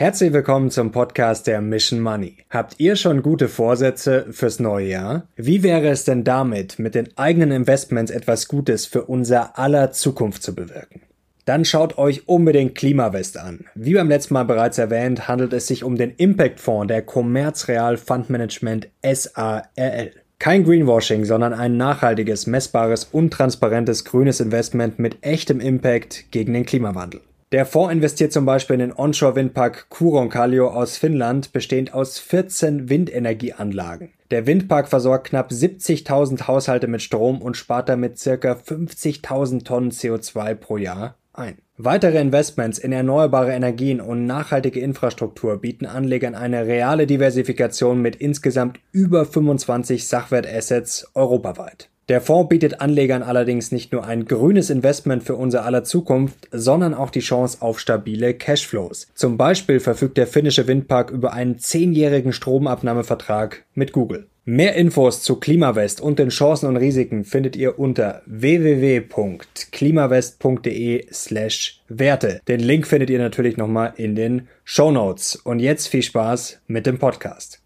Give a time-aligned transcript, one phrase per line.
[0.00, 2.36] Herzlich willkommen zum Podcast der Mission Money.
[2.50, 5.26] Habt ihr schon gute Vorsätze fürs neue Jahr?
[5.34, 10.44] Wie wäre es denn damit, mit den eigenen Investments etwas Gutes für unser aller Zukunft
[10.44, 11.00] zu bewirken?
[11.46, 13.64] Dann schaut euch unbedingt Klimawest an.
[13.74, 17.96] Wie beim letzten Mal bereits erwähnt, handelt es sich um den Impact Fonds der Commerzreal
[17.96, 20.12] Fund Management SARL.
[20.38, 26.64] Kein Greenwashing, sondern ein nachhaltiges, messbares und transparentes grünes Investment mit echtem Impact gegen den
[26.64, 27.20] Klimawandel.
[27.50, 34.10] Der Fonds investiert zum Beispiel in den Onshore-Windpark Kuronkallio aus Finnland, bestehend aus 14 Windenergieanlagen.
[34.30, 40.54] Der Windpark versorgt knapp 70.000 Haushalte mit Strom und spart damit circa 50.000 Tonnen CO2
[40.56, 41.56] pro Jahr ein.
[41.78, 48.80] Weitere Investments in erneuerbare Energien und nachhaltige Infrastruktur bieten Anlegern eine reale Diversifikation mit insgesamt
[48.92, 51.88] über 25 Sachwertassets europaweit.
[52.08, 56.94] Der Fonds bietet Anlegern allerdings nicht nur ein grünes Investment für unser aller Zukunft, sondern
[56.94, 59.08] auch die Chance auf stabile Cashflows.
[59.14, 64.26] Zum Beispiel verfügt der finnische Windpark über einen zehnjährigen Stromabnahmevertrag mit Google.
[64.46, 72.40] Mehr Infos zu Klimawest und den Chancen und Risiken findet ihr unter www.klimawest.de slash Werte.
[72.48, 75.36] Den Link findet ihr natürlich nochmal in den Show Notes.
[75.36, 77.60] Und jetzt viel Spaß mit dem Podcast.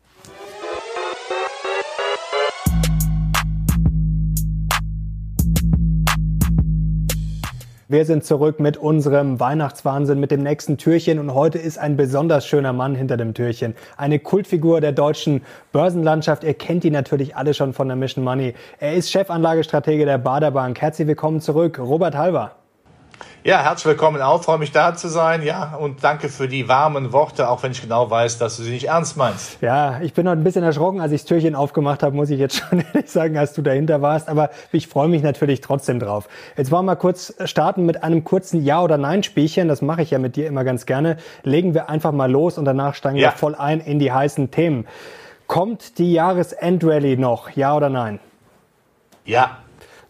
[7.93, 12.47] Wir sind zurück mit unserem Weihnachtswahnsinn, mit dem nächsten Türchen und heute ist ein besonders
[12.47, 13.75] schöner Mann hinter dem Türchen.
[13.99, 16.43] Eine Kultfigur der deutschen Börsenlandschaft.
[16.43, 18.55] Ihr kennt ihn natürlich alle schon von der Mission Money.
[18.81, 20.81] Er ist Chefanlagestratege der Baderbank.
[20.81, 22.62] Herzlich willkommen zurück, Robert Halber.
[23.45, 24.43] Ja, herzlich willkommen auch.
[24.45, 25.43] Freue mich da zu sein.
[25.43, 28.71] Ja, und danke für die warmen Worte, auch wenn ich genau weiß, dass du sie
[28.71, 29.61] nicht ernst meinst.
[29.61, 32.39] Ja, ich bin noch ein bisschen erschrocken, als ich das Türchen aufgemacht habe, muss ich
[32.39, 34.29] jetzt schon ehrlich sagen, als du dahinter warst.
[34.29, 36.29] Aber ich freue mich natürlich trotzdem drauf.
[36.57, 39.67] Jetzt wollen wir mal kurz starten mit einem kurzen Ja- oder Nein-Spielchen.
[39.67, 41.17] Das mache ich ja mit dir immer ganz gerne.
[41.43, 43.31] Legen wir einfach mal los und danach steigen ja.
[43.31, 44.87] wir voll ein in die heißen Themen.
[45.49, 47.51] Kommt die Jahresendrallye noch?
[47.51, 48.21] Ja oder nein?
[49.25, 49.59] Ja.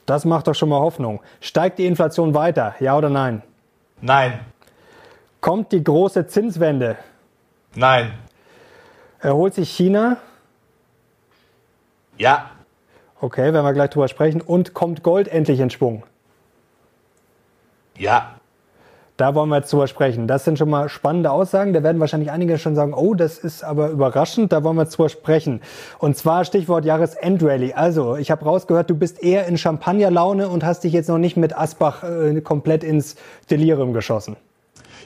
[0.07, 1.21] Das macht doch schon mal Hoffnung.
[1.41, 2.75] Steigt die Inflation weiter?
[2.81, 3.43] Ja oder nein?
[4.01, 4.41] Nein.
[5.41, 6.97] Kommt die große Zinswende?
[7.75, 8.13] Nein.
[9.21, 10.19] Erholt sich China?
[12.19, 12.51] Ja.
[13.21, 14.41] Okay, werden wir gleich drüber sprechen.
[14.41, 16.05] Und kommt Gold endlich in Schwung?
[17.97, 18.35] Ja.
[19.17, 20.27] Da wollen wir jetzt drüber sprechen.
[20.27, 21.73] Das sind schon mal spannende Aussagen.
[21.73, 24.53] Da werden wahrscheinlich einige schon sagen, oh, das ist aber überraschend.
[24.53, 25.61] Da wollen wir jetzt drüber sprechen.
[25.99, 27.75] Und zwar Stichwort Jahresendrallye.
[27.75, 31.37] Also, ich habe rausgehört, du bist eher in Champagnerlaune und hast dich jetzt noch nicht
[31.37, 33.17] mit Asbach äh, komplett ins
[33.51, 34.37] Delirium geschossen.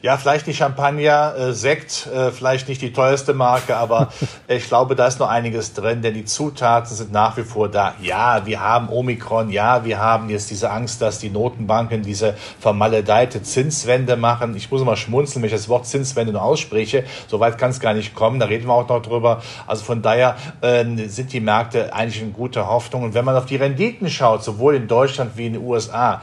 [0.03, 4.09] Ja, vielleicht nicht Champagner, äh, Sekt, äh, vielleicht nicht die teuerste Marke, aber
[4.49, 7.95] ich glaube, da ist noch einiges drin, denn die Zutaten sind nach wie vor da.
[8.01, 13.43] Ja, wir haben Omikron, ja, wir haben jetzt diese Angst, dass die Notenbanken diese vermaledeite
[13.43, 14.57] Zinswende machen.
[14.57, 17.05] Ich muss mal schmunzeln, wenn ich das Wort Zinswende nur ausspreche.
[17.29, 19.43] Soweit kann es gar nicht kommen, da reden wir auch noch drüber.
[19.67, 23.03] Also von daher äh, sind die Märkte eigentlich in guter Hoffnung.
[23.03, 26.23] Und wenn man auf die Renditen schaut, sowohl in Deutschland wie in den USA,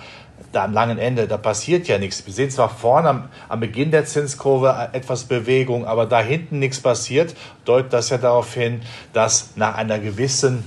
[0.54, 2.26] da am langen Ende, da passiert ja nichts.
[2.26, 6.80] Wir sehen zwar vorne am, am Beginn der Zinskurve etwas Bewegung, aber da hinten nichts
[6.80, 8.82] passiert, deutet das ja darauf hin,
[9.12, 10.64] dass nach einer gewissen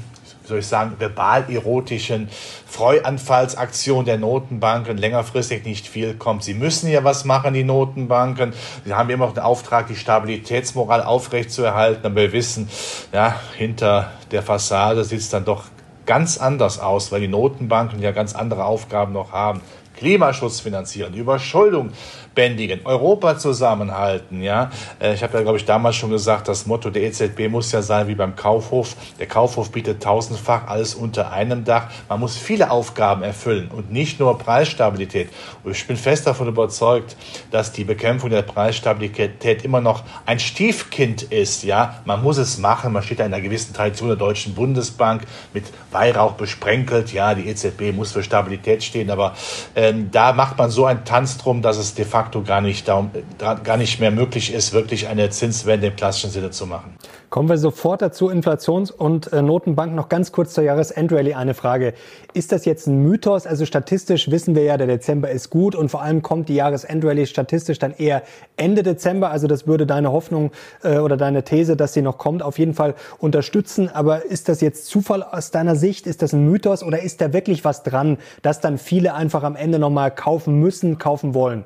[0.47, 2.29] wie soll ich sagen, verbal-erotischen
[2.67, 6.45] Freuanfallsaktion der Notenbanken längerfristig nicht viel kommt.
[6.45, 8.53] Sie müssen ja was machen, die Notenbanken.
[8.85, 12.07] Sie haben immer noch den Auftrag, die Stabilitätsmoral aufrechtzuerhalten.
[12.07, 12.69] Aber wir wissen,
[13.13, 15.65] ja, hinter der Fassade sieht es dann doch
[16.07, 19.61] ganz anders aus, weil die Notenbanken ja ganz andere Aufgaben noch haben.
[19.97, 21.91] Klimaschutz finanzieren, Überschuldung
[22.37, 24.43] bändigen, Europa zusammenhalten.
[24.43, 24.71] Ja,
[25.01, 27.83] äh, ich habe ja, glaube ich, damals schon gesagt, das Motto der EZB muss ja
[27.83, 28.95] sein wie beim Kaufhof.
[29.19, 31.89] Der Kaufhof bietet tausendfach alles unter einem Dach.
[32.09, 35.31] Man muss viele Aufgaben erfüllen und nicht nur Preisstabilität.
[35.65, 37.17] Und ich bin fest davon überzeugt,
[37.51, 41.65] dass die Bekämpfung der Preisstabilität immer noch ein Stiefkind ist.
[41.65, 42.93] Ja, man muss es machen.
[42.93, 45.23] Man steht in einer gewissen Tradition der Deutschen Bundesbank
[45.55, 47.13] mit Weihrauch besprenkelt.
[47.15, 49.35] Ja, die EZB muss für Stabilität stehen, aber
[49.75, 52.87] ähm, da macht man so einen Tanz drum, dass es de facto facto gar nicht,
[52.87, 56.97] gar nicht mehr möglich ist, wirklich eine Zinswende im klassischen Sinne zu machen.
[57.31, 59.95] Kommen wir sofort dazu, Inflations- und äh, Notenbank.
[59.95, 61.95] Noch ganz kurz zur Jahresendrallye eine Frage.
[62.35, 63.47] Ist das jetzt ein Mythos?
[63.47, 67.27] Also statistisch wissen wir ja, der Dezember ist gut und vor allem kommt die Jahresendrallye
[67.27, 68.23] statistisch dann eher
[68.57, 69.31] Ende Dezember.
[69.31, 70.51] Also das würde deine Hoffnung
[70.83, 73.89] äh, oder deine These, dass sie noch kommt, auf jeden Fall unterstützen.
[73.93, 76.07] Aber ist das jetzt Zufall aus deiner Sicht?
[76.07, 79.57] Ist das ein Mythos oder ist da wirklich was dran, dass dann viele einfach am
[79.57, 81.65] Ende nochmal kaufen müssen, kaufen wollen?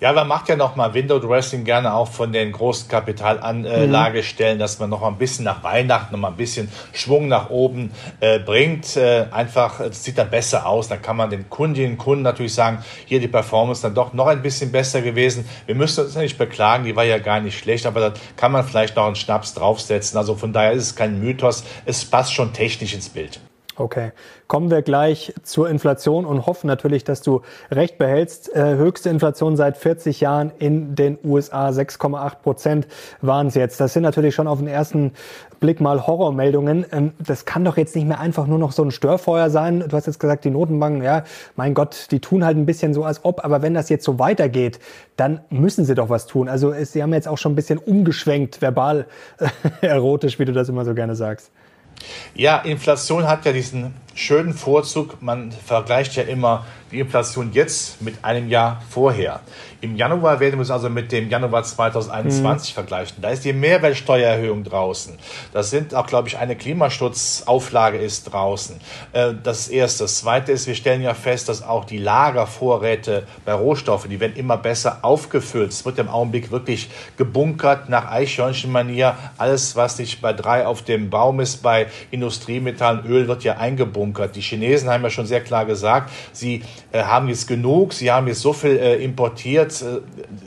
[0.00, 4.60] Ja, man macht ja noch mal Window Dressing gerne auch von den großen Kapitalanlagestellen, mhm.
[4.60, 7.92] dass man noch mal ein bisschen nach Weihnachten noch mal ein bisschen Schwung nach oben
[8.20, 8.96] äh, bringt.
[8.96, 10.88] Äh, einfach, es sieht dann besser aus.
[10.88, 14.26] Dann kann man den Kundinnen und Kunden natürlich sagen, hier die Performance dann doch noch
[14.26, 15.48] ein bisschen besser gewesen.
[15.66, 18.64] Wir müssen uns nicht beklagen, die war ja gar nicht schlecht, aber da kann man
[18.64, 20.18] vielleicht noch einen Schnaps draufsetzen.
[20.18, 21.64] Also von daher ist es kein Mythos.
[21.84, 23.40] Es passt schon technisch ins Bild.
[23.76, 24.12] Okay,
[24.50, 28.52] kommen wir gleich zur Inflation und hoffen natürlich, dass du recht behältst.
[28.52, 32.88] Äh, höchste Inflation seit 40 Jahren in den USA, 6,8 Prozent
[33.22, 33.78] waren es jetzt.
[33.78, 35.12] Das sind natürlich schon auf den ersten
[35.60, 36.84] Blick mal Horrormeldungen.
[36.90, 39.84] Ähm, das kann doch jetzt nicht mehr einfach nur noch so ein Störfeuer sein.
[39.86, 41.22] Du hast jetzt gesagt, die Notenbanken, ja,
[41.54, 43.44] mein Gott, die tun halt ein bisschen so als ob.
[43.44, 44.80] Aber wenn das jetzt so weitergeht,
[45.14, 46.48] dann müssen sie doch was tun.
[46.48, 49.06] Also sie haben jetzt auch schon ein bisschen umgeschwenkt, verbal
[49.80, 51.52] erotisch, wie du das immer so gerne sagst.
[52.34, 58.24] Ja, Inflation hat ja diesen schönen Vorzug, man vergleicht ja immer die Inflation jetzt mit
[58.24, 59.40] einem Jahr vorher.
[59.80, 62.74] Im Januar werden wir es also mit dem Januar 2021 mhm.
[62.74, 63.22] vergleichen.
[63.22, 65.16] Da ist die Mehrwertsteuererhöhung draußen.
[65.52, 68.80] Das sind auch, glaube ich, eine Klimaschutzauflage ist draußen.
[69.12, 70.04] Äh, das erste.
[70.04, 74.36] Das zweite ist, wir stellen ja fest, dass auch die Lagervorräte bei Rohstoffen, die werden
[74.36, 75.70] immer besser aufgefüllt.
[75.70, 79.16] Es wird im Augenblick wirklich gebunkert nach Eichhörnchenmanier.
[79.38, 83.99] Alles, was nicht bei drei auf dem Baum ist, bei Industriemetallen, Öl wird ja eingebunkert.
[84.34, 86.62] Die Chinesen haben ja schon sehr klar gesagt, sie
[86.92, 90.00] äh, haben jetzt genug, sie haben jetzt so viel äh, importiert, äh,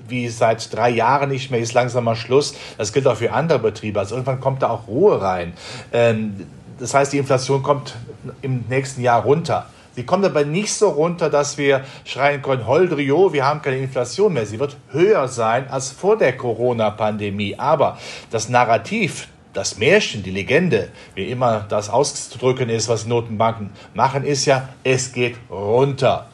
[0.07, 2.55] wie seit drei Jahren nicht mehr, ist langsam mal Schluss.
[2.77, 3.99] Das gilt auch für andere Betriebe.
[3.99, 5.53] Also irgendwann kommt da auch Ruhe rein.
[5.91, 6.47] Ähm,
[6.79, 7.95] das heißt, die Inflation kommt
[8.41, 9.67] im nächsten Jahr runter.
[9.95, 14.33] Sie kommt aber nicht so runter, dass wir schreien können, Holdrio, wir haben keine Inflation
[14.33, 14.45] mehr.
[14.45, 17.55] Sie wird höher sein als vor der Corona-Pandemie.
[17.59, 17.99] Aber
[18.31, 24.45] das Narrativ, das Märchen, die Legende, wie immer das auszudrücken ist, was Notenbanken machen, ist
[24.45, 26.27] ja, es geht runter.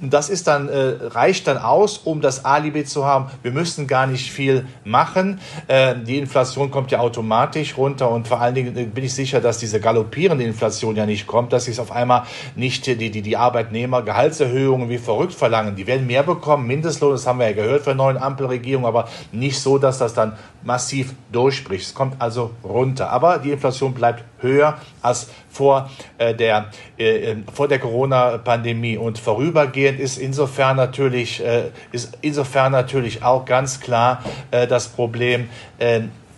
[0.00, 3.30] Und das ist dann, äh, reicht dann aus, um das Alibi zu haben.
[3.42, 5.40] Wir müssen gar nicht viel machen.
[5.68, 9.58] Äh, die Inflation kommt ja automatisch runter und vor allen Dingen bin ich sicher, dass
[9.58, 12.24] diese galoppierende Inflation ja nicht kommt, dass sich auf einmal
[12.56, 15.76] nicht die, die, die Arbeitnehmer Gehaltserhöhungen wie verrückt verlangen.
[15.76, 19.08] Die werden mehr bekommen, Mindestlohn, das haben wir ja gehört von der neuen Ampelregierung, aber
[19.30, 21.86] nicht so, dass das dann massiv durchspricht.
[21.86, 23.10] Es kommt also runter.
[23.10, 29.18] Aber die Inflation bleibt höher als vor äh, der, äh, äh vor der Corona-Pandemie und
[29.18, 35.48] vorübergehend ist insofern natürlich, äh, ist insofern natürlich auch ganz klar das Problem,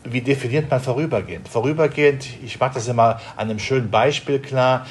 [0.04, 1.48] wie definiert man vorübergehend?
[1.48, 4.86] Vorübergehend, ich mache das immer an einem schönen Beispiel klar.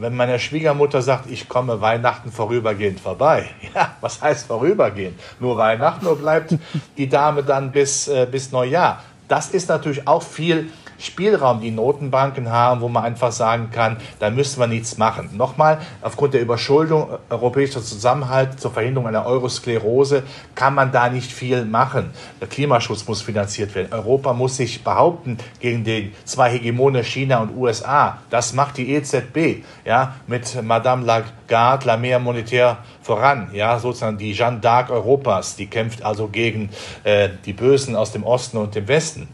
[0.00, 5.20] Wenn meine Schwiegermutter sagt, ich komme Weihnachten vorübergehend vorbei, ja, was heißt vorübergehend?
[5.40, 6.54] Nur Weihnachten oder bleibt
[6.96, 9.02] die Dame dann bis, äh, bis Neujahr?
[9.28, 10.70] Das ist natürlich auch viel
[11.00, 15.30] Spielraum die Notenbanken haben, wo man einfach sagen kann, da müssen wir nichts machen.
[15.36, 20.22] Nochmal, aufgrund der Überschuldung, äh, europäischer Zusammenhalt zur Verhinderung einer Eurosklerose
[20.54, 22.10] kann man da nicht viel machen.
[22.40, 23.92] Der Klimaschutz muss finanziert werden.
[23.92, 28.18] Europa muss sich behaupten gegen die zwei Hegemone China und USA.
[28.30, 34.32] Das macht die EZB, ja, mit Madame Lagarde, la mehr monetaire voran, ja, sozusagen die
[34.32, 36.70] Jeanne d'Arc Europas, die kämpft also gegen
[37.04, 39.28] äh, die Bösen aus dem Osten und dem Westen.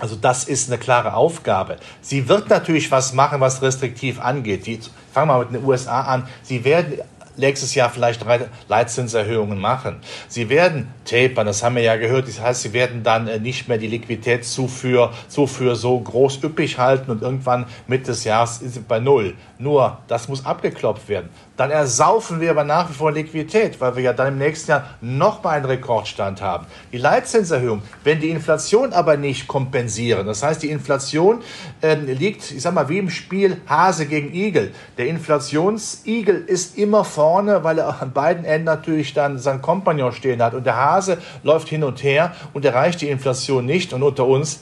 [0.00, 1.76] Also das ist eine klare Aufgabe.
[2.00, 4.66] Sie wird natürlich was machen, was restriktiv angeht.
[4.66, 4.80] Die,
[5.12, 6.26] fangen wir mal mit den USA an.
[6.42, 6.98] Sie werden
[7.36, 8.24] nächstes Jahr vielleicht
[8.68, 9.96] Leitzinserhöhungen machen.
[10.28, 12.28] Sie werden tapern, das haben wir ja gehört.
[12.28, 17.10] Das heißt, sie werden dann äh, nicht mehr die Liquiditätszufuhr Zufuhr so groß üppig halten
[17.10, 19.34] und irgendwann Mitte des Jahres ist sie bei Null.
[19.58, 21.28] Nur, das muss abgeklopft werden.
[21.56, 24.90] Dann ersaufen wir aber nach wie vor Liquidität, weil wir ja dann im nächsten Jahr
[25.00, 26.66] noch mal einen Rekordstand haben.
[26.92, 31.42] Die Leitzinserhöhung, wenn die Inflation aber nicht kompensieren, das heißt, die Inflation
[31.80, 34.72] äh, liegt, ich sag mal, wie im Spiel Hase gegen Igel.
[34.98, 40.42] Der Inflationsigel ist immer vorne, weil er an beiden Enden natürlich dann seinen Kompagnon stehen
[40.42, 40.54] hat.
[40.54, 43.92] Und der Hase läuft hin und her und erreicht die Inflation nicht.
[43.92, 44.60] Und unter uns,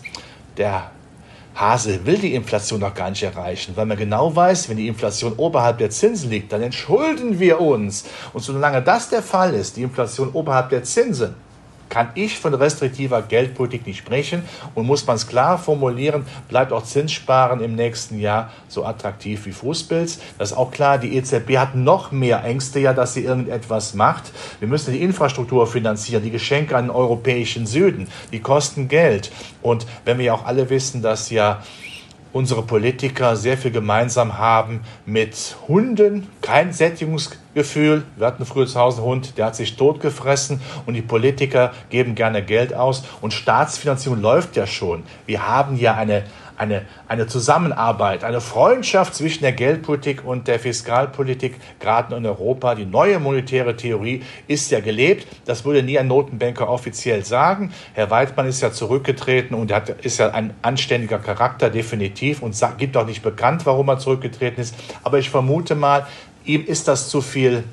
[0.59, 0.91] der
[1.55, 5.35] Hase will die Inflation noch gar nicht erreichen, weil man genau weiß, wenn die Inflation
[5.37, 8.05] oberhalb der Zinsen liegt, dann entschulden wir uns.
[8.33, 11.35] Und solange das der Fall ist, die Inflation oberhalb der Zinsen,
[11.93, 14.43] kann ich von restriktiver Geldpolitik nicht sprechen
[14.75, 19.53] und muss man es klar formulieren, bleibt auch Zinssparen im nächsten Jahr so attraktiv wie
[19.53, 20.19] Fußpilz.
[20.39, 24.33] Das ist auch klar, die EZB hat noch mehr Ängste ja, dass sie irgendetwas macht.
[24.59, 29.31] Wir müssen die Infrastruktur finanzieren, die Geschenke an den europäischen Süden, die kosten Geld.
[29.61, 31.63] Und wenn wir ja auch alle wissen, dass ja
[32.33, 38.05] unsere Politiker sehr viel gemeinsam haben mit Hunden, kein Sättigungsgefühl.
[38.17, 42.15] Wir hatten früher zu Hause einen Hund, der hat sich totgefressen und die Politiker geben
[42.15, 45.03] gerne Geld aus und Staatsfinanzierung läuft ja schon.
[45.27, 46.25] Wir haben ja eine
[46.63, 52.77] eine, eine Zusammenarbeit, eine Freundschaft zwischen der Geldpolitik und der Fiskalpolitik, gerade in Europa.
[52.77, 55.27] Die neue monetäre Theorie ist ja gelebt.
[55.45, 57.73] Das würde nie ein Notenbanker offiziell sagen.
[57.95, 62.79] Herr Weidmann ist ja zurückgetreten und hat, ist ja ein anständiger Charakter, definitiv, und sagt,
[62.79, 64.77] gibt auch nicht bekannt, warum er zurückgetreten ist.
[65.03, 66.07] Aber ich vermute mal,
[66.45, 67.65] ihm ist das zu viel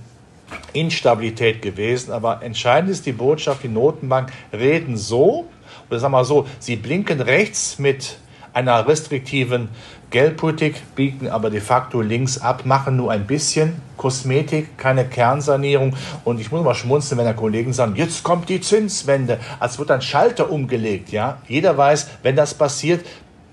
[0.74, 2.12] Instabilität gewesen.
[2.12, 5.48] Aber entscheidend ist die Botschaft, die Notenbank reden so,
[5.89, 8.17] oder sagen wir mal so, sie blinken rechts mit
[8.59, 9.69] einer restriktiven
[10.09, 15.95] Geldpolitik, biegen aber de facto links ab, machen nur ein bisschen Kosmetik, keine Kernsanierung.
[16.25, 19.91] Und ich muss mal schmunzeln, wenn da Kollegen sagen, jetzt kommt die Zinswende, als wird
[19.91, 21.11] ein Schalter umgelegt.
[21.11, 21.37] Ja?
[21.47, 23.05] Jeder weiß, wenn das passiert,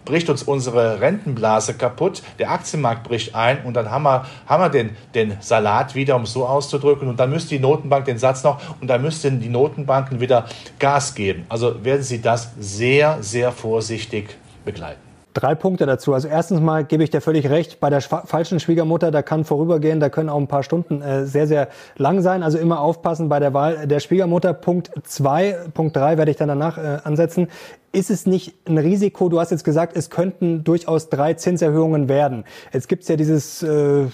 [0.06, 4.70] bricht uns unsere Rentenblase kaputt, der Aktienmarkt bricht ein und dann haben wir, haben wir
[4.70, 7.08] den, den Salat wieder, um es so auszudrücken.
[7.08, 10.46] Und dann müsste die Notenbank den Satz noch und dann müssten die Notenbanken wieder
[10.78, 11.44] Gas geben.
[11.50, 14.36] Also werden Sie das sehr, sehr vorsichtig
[14.66, 15.00] begleiten.
[15.32, 16.14] Drei Punkte dazu.
[16.14, 20.00] Also erstens mal gebe ich dir völlig recht, bei der falschen Schwiegermutter, da kann vorübergehen,
[20.00, 22.42] da können auch ein paar Stunden äh, sehr, sehr lang sein.
[22.42, 24.54] Also immer aufpassen bei der Wahl der Schwiegermutter.
[24.54, 27.48] Punkt zwei, Punkt drei werde ich dann danach äh, ansetzen.
[27.92, 29.28] Ist es nicht ein Risiko?
[29.28, 32.44] Du hast jetzt gesagt, es könnten durchaus drei Zinserhöhungen werden.
[32.72, 34.06] Jetzt gibt's ja dieses äh,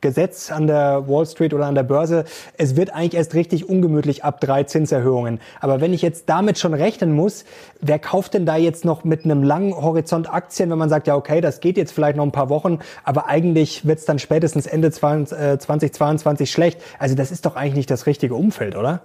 [0.00, 2.24] Gesetz an der Wall Street oder an der Börse,
[2.56, 5.40] es wird eigentlich erst richtig ungemütlich ab drei Zinserhöhungen.
[5.60, 7.44] Aber wenn ich jetzt damit schon rechnen muss,
[7.80, 11.16] wer kauft denn da jetzt noch mit einem langen Horizont Aktien, wenn man sagt, ja
[11.16, 14.66] okay, das geht jetzt vielleicht noch ein paar Wochen, aber eigentlich wird es dann spätestens
[14.66, 16.80] Ende 2022 äh, schlecht.
[16.98, 19.02] Also das ist doch eigentlich nicht das richtige Umfeld, oder?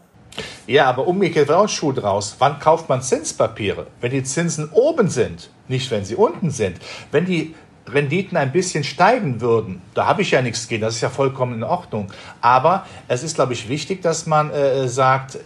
[0.67, 2.35] Ja, aber umgekehrt wird auch Schuh draus.
[2.39, 3.87] Wann kauft man Zinspapiere?
[4.01, 6.77] Wenn die Zinsen oben sind, nicht wenn sie unten sind.
[7.11, 7.55] Wenn die
[7.87, 11.53] Renditen ein bisschen steigen würden, da habe ich ja nichts gegen, das ist ja vollkommen
[11.53, 12.11] in Ordnung.
[12.41, 15.37] Aber es ist, glaube ich, wichtig, dass man äh, sagt,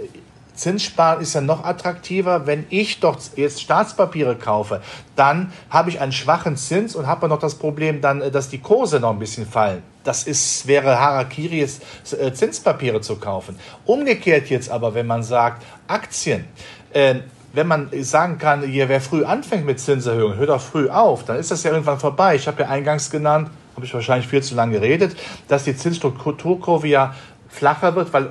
[0.59, 2.45] Zinssparen ist ja noch attraktiver.
[2.45, 4.81] Wenn ich doch jetzt Staatspapiere kaufe,
[5.15, 8.59] dann habe ich einen schwachen Zins und habe noch das Problem dann, äh, dass die
[8.59, 9.81] Kurse noch ein bisschen fallen.
[10.03, 13.57] Das ist, wäre Harakiri jetzt äh, Zinspapiere zu kaufen.
[13.85, 16.45] Umgekehrt jetzt aber, wenn man sagt, Aktien,
[16.93, 17.15] äh,
[17.59, 21.35] wenn man sagen kann, hier, wer früh anfängt mit Zinserhöhungen, hört auch früh auf, dann
[21.35, 22.35] ist das ja irgendwann vorbei.
[22.35, 25.17] Ich habe ja eingangs genannt, habe ich wahrscheinlich viel zu lange geredet,
[25.49, 27.13] dass die Zinsstrukturkurve ja
[27.49, 28.29] flacher wird, weil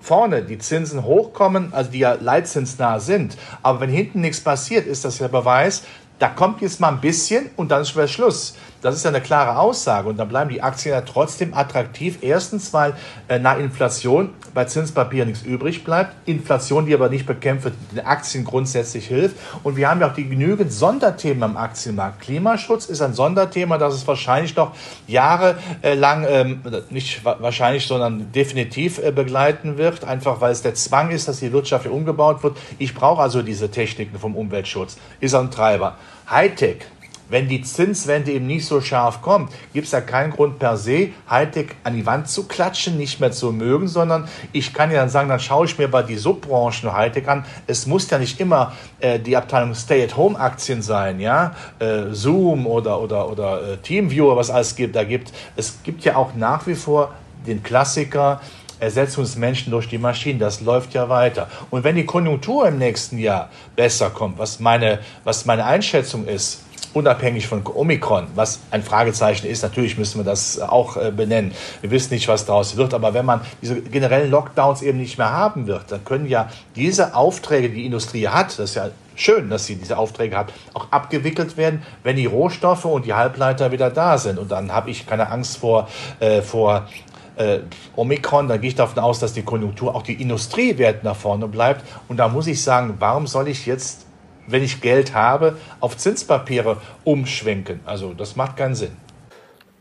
[0.00, 3.36] vorne die Zinsen hochkommen, also die ja leitzinsnah sind.
[3.64, 5.82] Aber wenn hinten nichts passiert, ist das ja Beweis,
[6.20, 8.54] da kommt jetzt mal ein bisschen und dann ist wieder Schluss.
[8.80, 12.18] Das ist ja eine klare Aussage und dann bleiben die Aktien ja trotzdem attraktiv.
[12.20, 12.94] Erstens, weil
[13.26, 16.14] äh, nach Inflation bei Zinspapieren nichts übrig bleibt.
[16.28, 19.36] Inflation, die aber nicht bekämpft wird, den Aktien grundsätzlich hilft.
[19.64, 22.20] Und wir haben ja auch die genügend Sonderthemen am Aktienmarkt.
[22.20, 24.74] Klimaschutz ist ein Sonderthema, das es wahrscheinlich noch
[25.08, 30.04] jahrelang, ähm, nicht wahrscheinlich, sondern definitiv äh, begleiten wird.
[30.04, 32.56] Einfach weil es der Zwang ist, dass die Wirtschaft hier umgebaut wird.
[32.78, 34.98] Ich brauche also diese Techniken vom Umweltschutz.
[35.18, 35.96] Ist ein Treiber.
[36.30, 36.84] Hightech
[37.30, 41.10] wenn die Zinswende eben nicht so scharf kommt, gibt es ja keinen Grund per se,
[41.28, 45.08] Hightech an die Wand zu klatschen, nicht mehr zu mögen, sondern ich kann ja dann
[45.08, 47.44] sagen, dann schaue ich mir mal die Subbranchen Hightech an.
[47.66, 53.30] Es muss ja nicht immer äh, die Abteilung Stay-at-Home-Aktien sein, ja, äh, Zoom oder, oder,
[53.30, 55.32] oder äh, Teamviewer, was alles gibt, da gibt.
[55.56, 57.12] Es gibt ja auch nach wie vor
[57.46, 58.40] den Klassiker,
[58.80, 60.38] Ersetzung des Menschen durch die Maschinen.
[60.38, 61.48] Das läuft ja weiter.
[61.70, 66.62] Und wenn die Konjunktur im nächsten Jahr besser kommt, was meine, was meine Einschätzung ist,
[66.94, 69.62] unabhängig von Omikron, was ein Fragezeichen ist.
[69.62, 71.52] Natürlich müssen wir das auch äh, benennen.
[71.80, 75.32] Wir wissen nicht, was daraus wird, aber wenn man diese generellen Lockdowns eben nicht mehr
[75.32, 79.50] haben wird, dann können ja diese Aufträge, die die Industrie hat, das ist ja schön,
[79.50, 83.90] dass sie diese Aufträge hat, auch abgewickelt werden, wenn die Rohstoffe und die Halbleiter wieder
[83.90, 84.38] da sind.
[84.38, 85.88] Und dann habe ich keine Angst vor,
[86.20, 86.88] äh, vor
[87.36, 87.60] äh,
[87.96, 91.84] Omikron, da gehe ich davon aus, dass die Konjunktur, auch die Industriewert nach vorne bleibt.
[92.08, 94.07] Und da muss ich sagen, warum soll ich jetzt
[94.48, 97.80] wenn ich Geld habe, auf Zinspapiere umschwenken.
[97.84, 99.07] Also das macht keinen Sinn.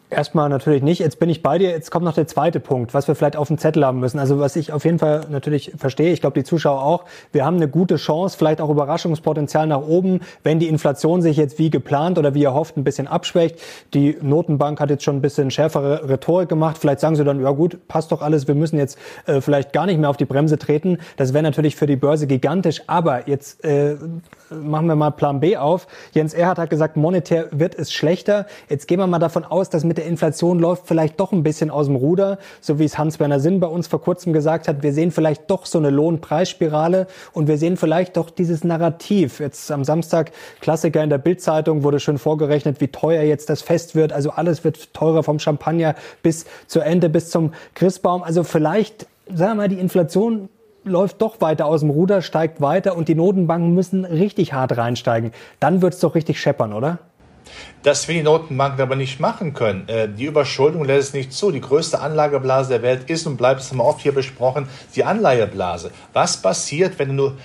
[0.10, 1.00] Erstmal natürlich nicht.
[1.00, 1.70] Jetzt bin ich bei dir.
[1.70, 4.20] Jetzt kommt noch der zweite Punkt, was wir vielleicht auf dem Zettel haben müssen.
[4.20, 7.58] Also was ich auf jeden Fall natürlich verstehe, ich glaube die Zuschauer auch, wir haben
[7.58, 12.18] eine gute Chance, vielleicht auch Überraschungspotenzial nach oben, wenn die Inflation sich jetzt wie geplant
[12.18, 13.60] oder wie erhofft ein bisschen abschwächt.
[13.94, 16.78] Die Notenbank hat jetzt schon ein bisschen schärfere Rhetorik gemacht.
[16.78, 19.88] Vielleicht sagen sie dann, ja gut, passt doch alles, wir müssen jetzt äh, vielleicht gar
[19.88, 21.00] nicht mehr auf die Bremse treten.
[21.18, 22.82] Das wäre natürlich für die Börse gigantisch.
[22.88, 23.98] Aber jetzt äh,
[24.50, 25.86] machen wir mal Plan B auf.
[26.14, 28.46] Jens Erhardt hat gesagt, monetär wird es schlechter.
[28.70, 31.70] Jetzt gehen wir mal davon aus, dass mit der Inflation läuft vielleicht doch ein bisschen
[31.70, 34.84] aus dem Ruder, so wie es Hans-Werner Sinn bei uns vor kurzem gesagt hat.
[34.84, 39.40] Wir sehen vielleicht doch so eine Lohnpreisspirale und wir sehen vielleicht doch dieses Narrativ.
[39.40, 43.96] Jetzt am Samstag Klassiker in der Bildzeitung wurde schon vorgerechnet, wie teuer jetzt das Fest
[43.96, 44.14] wird.
[44.14, 48.24] Also alles wird teurer vom Champagner bis zur Ende, bis zum Christbaum.
[48.24, 50.50] Also vielleicht, sagen wir mal, die Inflation
[50.84, 55.32] läuft doch weiter aus dem Ruder, steigt weiter und die Notenbanken müssen richtig hart reinsteigen.
[55.60, 57.00] Dann wird es doch richtig scheppern, oder?
[57.84, 59.88] Das will die Notenbanken aber nicht machen können.
[59.88, 61.52] Äh, die Überschuldung lässt es nicht zu.
[61.52, 65.04] Die größte Anlageblase der Welt ist und bleibt, es haben wir oft hier besprochen, die
[65.04, 65.92] Anleiheblase.
[66.14, 67.38] Was passiert, wenn nur,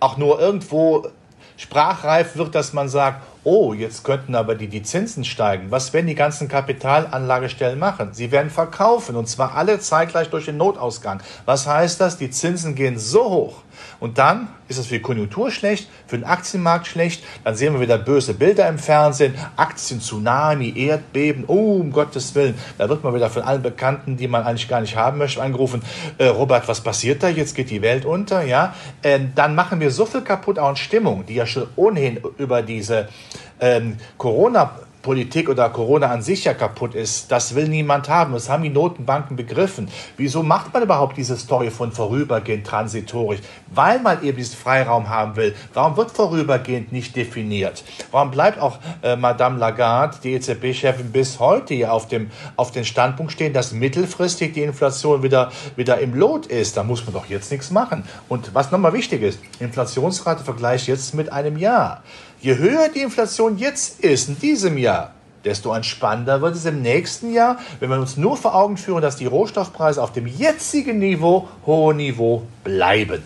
[0.00, 1.08] auch nur irgendwo
[1.56, 5.70] sprachreif wird, dass man sagt, oh, jetzt könnten aber die, die Zinsen steigen.
[5.70, 8.12] Was werden die ganzen Kapitalanlagestellen machen?
[8.12, 11.22] Sie werden verkaufen und zwar alle zeitgleich durch den Notausgang.
[11.44, 12.18] Was heißt das?
[12.18, 13.62] Die Zinsen gehen so hoch,
[14.00, 17.22] und dann ist es für die Konjunktur schlecht, für den Aktienmarkt schlecht.
[17.44, 19.34] Dann sehen wir wieder böse Bilder im Fernsehen.
[19.56, 21.44] Aktien, Tsunami, Erdbeben.
[21.46, 22.54] Oh, um Gottes Willen.
[22.78, 25.82] Da wird man wieder von allen Bekannten, die man eigentlich gar nicht haben möchte, angerufen.
[26.18, 27.28] Äh, Robert, was passiert da?
[27.28, 28.42] Jetzt geht die Welt unter.
[28.42, 32.20] Ja, äh, dann machen wir so viel kaputt auch in Stimmung, die ja schon ohnehin
[32.38, 33.08] über diese
[33.60, 37.30] ähm, Corona Politik oder Corona an sich ja kaputt ist.
[37.30, 38.32] Das will niemand haben.
[38.32, 39.86] Das haben die Notenbanken begriffen.
[40.16, 43.38] Wieso macht man überhaupt diese Story von vorübergehend transitorisch?
[43.72, 45.54] Weil man eben diesen Freiraum haben will.
[45.74, 47.84] Warum wird vorübergehend nicht definiert?
[48.10, 52.84] Warum bleibt auch äh, Madame Lagarde, die EZB-Chefin, bis heute hier auf dem, auf den
[52.84, 56.76] Standpunkt stehen, dass mittelfristig die Inflation wieder, wieder im Lot ist?
[56.76, 58.02] Da muss man doch jetzt nichts machen.
[58.28, 62.02] Und was nochmal wichtig ist, Inflationsrate vergleicht jetzt mit einem Jahr.
[62.40, 65.12] Je höher die Inflation jetzt ist, in diesem Jahr,
[65.44, 69.16] desto entspannter wird es im nächsten Jahr, wenn wir uns nur vor Augen führen, dass
[69.16, 73.22] die Rohstoffpreise auf dem jetzigen Niveau, hohen Niveau bleiben.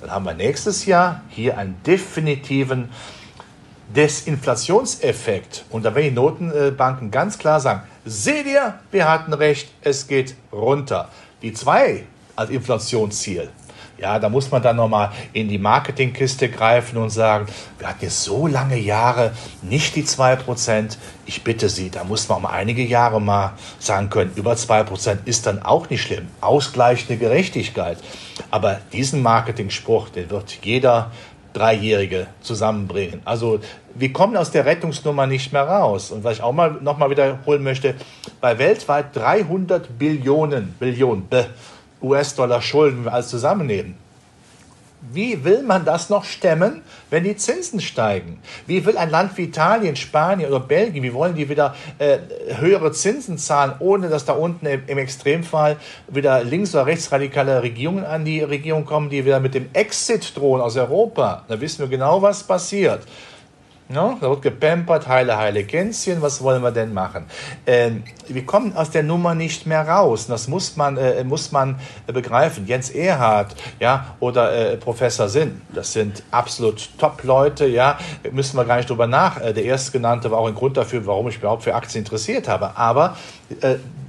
[0.00, 2.90] Dann haben wir nächstes Jahr hier einen definitiven
[3.94, 5.64] Desinflationseffekt.
[5.70, 10.36] Und da werden die Notenbanken ganz klar sagen, seht ihr, wir hatten recht, es geht
[10.52, 11.08] runter.
[11.42, 12.04] Die zwei
[12.36, 13.48] als Inflationsziel,
[14.04, 17.46] ja, da muss man dann nochmal in die Marketingkiste greifen und sagen,
[17.78, 19.32] wir hatten jetzt so lange Jahre
[19.62, 20.98] nicht die 2%.
[21.24, 25.46] Ich bitte Sie, da muss man um einige Jahre mal sagen können, über 2% ist
[25.46, 26.28] dann auch nicht schlimm.
[26.42, 27.96] Ausgleichende Gerechtigkeit.
[28.50, 31.10] Aber diesen Marketingspruch, den wird jeder
[31.54, 33.22] Dreijährige zusammenbringen.
[33.24, 33.60] Also
[33.94, 36.10] wir kommen aus der Rettungsnummer nicht mehr raus.
[36.10, 37.94] Und was ich auch mal nochmal wiederholen möchte,
[38.42, 41.26] bei weltweit 300 Billionen, Billionen,
[42.04, 43.96] US-Dollar Schulden, wenn wir alles zusammennehmen.
[45.12, 46.80] Wie will man das noch stemmen,
[47.10, 48.38] wenn die Zinsen steigen?
[48.66, 52.18] Wie will ein Land wie Italien, Spanien oder Belgien, wie wollen die wieder äh,
[52.56, 55.76] höhere Zinsen zahlen, ohne dass da unten im, im Extremfall
[56.08, 60.62] wieder links- oder rechtsradikale Regierungen an die Regierung kommen, die wieder mit dem Exit drohen
[60.62, 61.44] aus Europa?
[61.48, 63.02] Da wissen wir genau, was passiert.
[63.90, 67.26] Ja, da wird gepampert, heile, heile Gänschen, was wollen wir denn machen?
[67.66, 70.26] Ähm, wir kommen aus der Nummer nicht mehr raus.
[70.26, 72.66] das muss man, äh, muss man äh, begreifen.
[72.66, 77.98] Jens Erhard, ja, oder äh, Professor Sinn, das sind absolut Top-Leute, ja,
[78.32, 79.38] müssen wir gar nicht drüber nach.
[79.38, 82.78] Äh, der erstgenannte war auch ein Grund dafür, warum ich überhaupt für Aktien interessiert habe.
[82.78, 83.18] Aber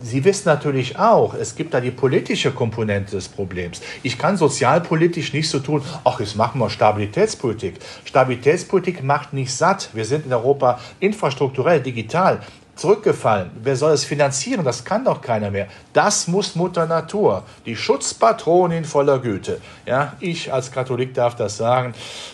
[0.02, 3.82] Sie wissen natürlich auch, es gibt da die politische Komponente des Problems.
[4.04, 7.76] Ich kann sozialpolitisch nicht so tun, ach, jetzt machen wir Stabilitätspolitik.
[8.06, 9.90] Stabilitätspolitik macht nicht satt.
[9.94, 12.40] Wir sind in Europa infrastrukturell, digital
[12.76, 13.52] zurückgefallen.
[13.64, 14.66] Wer soll es finanzieren?
[14.66, 15.68] Das kann doch keiner mehr.
[15.94, 19.62] Das muss Mutter Natur, die Schutzpatronin voller Güte.
[19.86, 21.94] Ja, ich als Katholik darf das sagen.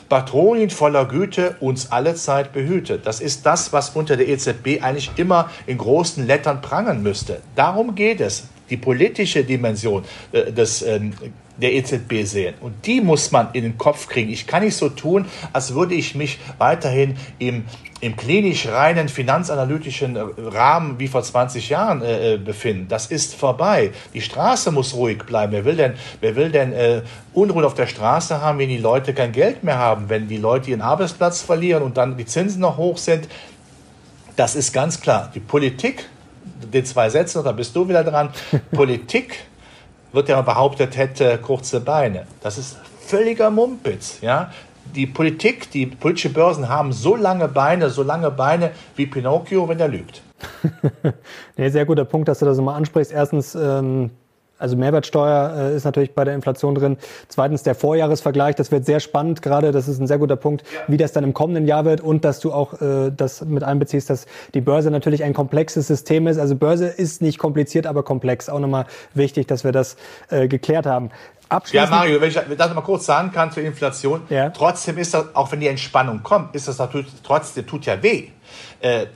[0.09, 3.05] Patronin voller Güte uns alle Zeit behütet.
[3.05, 7.41] Das ist das, was unter der EZB eigentlich immer in großen Lettern prangern müsste.
[7.55, 8.45] Darum geht es.
[8.69, 11.13] Die politische Dimension äh, des ähm,
[11.61, 12.55] der EZB sehen.
[12.59, 14.29] Und die muss man in den Kopf kriegen.
[14.31, 17.65] Ich kann nicht so tun, als würde ich mich weiterhin im,
[18.01, 22.87] im klinisch reinen finanzanalytischen äh, Rahmen wie vor 20 Jahren äh, äh, befinden.
[22.89, 23.91] Das ist vorbei.
[24.13, 25.53] Die Straße muss ruhig bleiben.
[25.53, 27.01] Wer will denn, wer will denn äh,
[27.33, 30.71] Unruhe auf der Straße haben, wenn die Leute kein Geld mehr haben, wenn die Leute
[30.71, 33.27] ihren Arbeitsplatz verlieren und dann die Zinsen noch hoch sind?
[34.35, 35.31] Das ist ganz klar.
[35.35, 36.07] Die Politik,
[36.73, 38.29] den zwei Sätzen, da bist du wieder dran.
[38.71, 39.50] Politik
[40.13, 42.25] wird ja behauptet, hätte kurze Beine.
[42.41, 44.19] Das ist völliger Mumpitz.
[44.21, 44.51] Ja?
[44.95, 49.79] Die Politik, die politische Börsen haben so lange Beine, so lange Beine wie Pinocchio, wenn
[49.79, 50.21] er lügt.
[51.57, 53.11] nee, sehr guter Punkt, dass du das mal ansprichst.
[53.11, 54.11] Erstens, ähm,
[54.61, 56.97] also Mehrwertsteuer äh, ist natürlich bei der Inflation drin.
[57.27, 60.97] Zweitens der Vorjahresvergleich, das wird sehr spannend gerade, das ist ein sehr guter Punkt, wie
[60.97, 64.27] das dann im kommenden Jahr wird und dass du auch äh, das mit einbeziehst, dass
[64.53, 66.37] die Börse natürlich ein komplexes System ist.
[66.37, 68.49] Also Börse ist nicht kompliziert, aber komplex.
[68.49, 69.97] Auch nochmal wichtig, dass wir das
[70.29, 71.09] äh, geklärt haben.
[71.71, 74.51] Ja, Mario, wenn ich das mal kurz sagen kann zur Inflation, ja.
[74.51, 78.29] trotzdem ist das, auch wenn die Entspannung kommt, ist das natürlich trotzdem, tut ja weh.
[78.79, 79.07] Äh,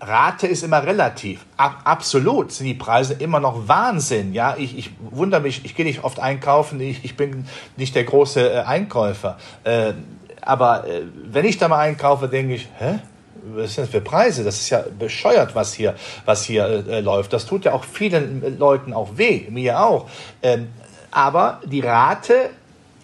[0.00, 1.44] Rate ist immer relativ.
[1.56, 4.32] Ab, absolut sind die Preise immer noch Wahnsinn.
[4.32, 8.04] Ja, ich, ich wundere mich, ich gehe nicht oft einkaufen, ich, ich bin nicht der
[8.04, 9.38] große äh, Einkäufer.
[9.64, 9.94] Äh,
[10.40, 13.00] aber äh, wenn ich da mal einkaufe, denke ich, hä?
[13.46, 14.42] Was sind das für Preise?
[14.42, 15.94] Das ist ja bescheuert, was hier,
[16.24, 17.32] was hier äh, läuft.
[17.34, 20.08] Das tut ja auch vielen Leuten auch weh, mir auch.
[20.42, 20.68] Ähm,
[21.10, 22.50] aber die Rate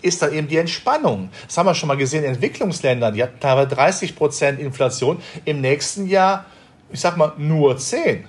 [0.02, 1.30] ist dann eben die Entspannung.
[1.46, 3.14] Das haben wir schon mal gesehen in Entwicklungsländern.
[3.14, 5.20] Die hatten teilweise 30 Prozent Inflation.
[5.44, 6.46] Im nächsten Jahr,
[6.92, 8.24] ich sag mal, nur 10.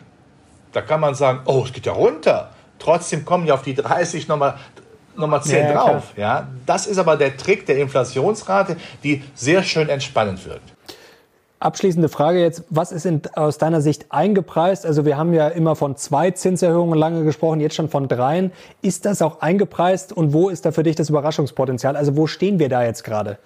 [0.72, 2.52] Da kann man sagen, oh, es geht ja runter.
[2.80, 4.56] Trotzdem kommen die auf die 30 nochmal
[5.16, 6.04] nochmal 10 ja, drauf.
[6.16, 10.74] Ja, das ist aber der Trick der Inflationsrate, die sehr schön entspannend wirkt.
[11.60, 14.84] Abschließende Frage jetzt, was ist in, aus deiner Sicht eingepreist?
[14.84, 18.52] Also wir haben ja immer von zwei Zinserhöhungen lange gesprochen, jetzt schon von dreien.
[18.82, 21.96] Ist das auch eingepreist und wo ist da für dich das Überraschungspotenzial?
[21.96, 23.38] Also wo stehen wir da jetzt gerade?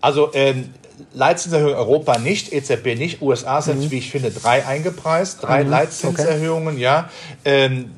[0.00, 0.72] Also ähm,
[1.12, 3.90] Leitzinserhöhung Europa nicht, EZB nicht, USA sind, mhm.
[3.90, 5.70] wie ich finde, drei eingepreist, drei mhm.
[5.70, 6.82] Leitzinserhöhungen, okay.
[6.82, 7.10] ja.
[7.44, 7.90] Ähm,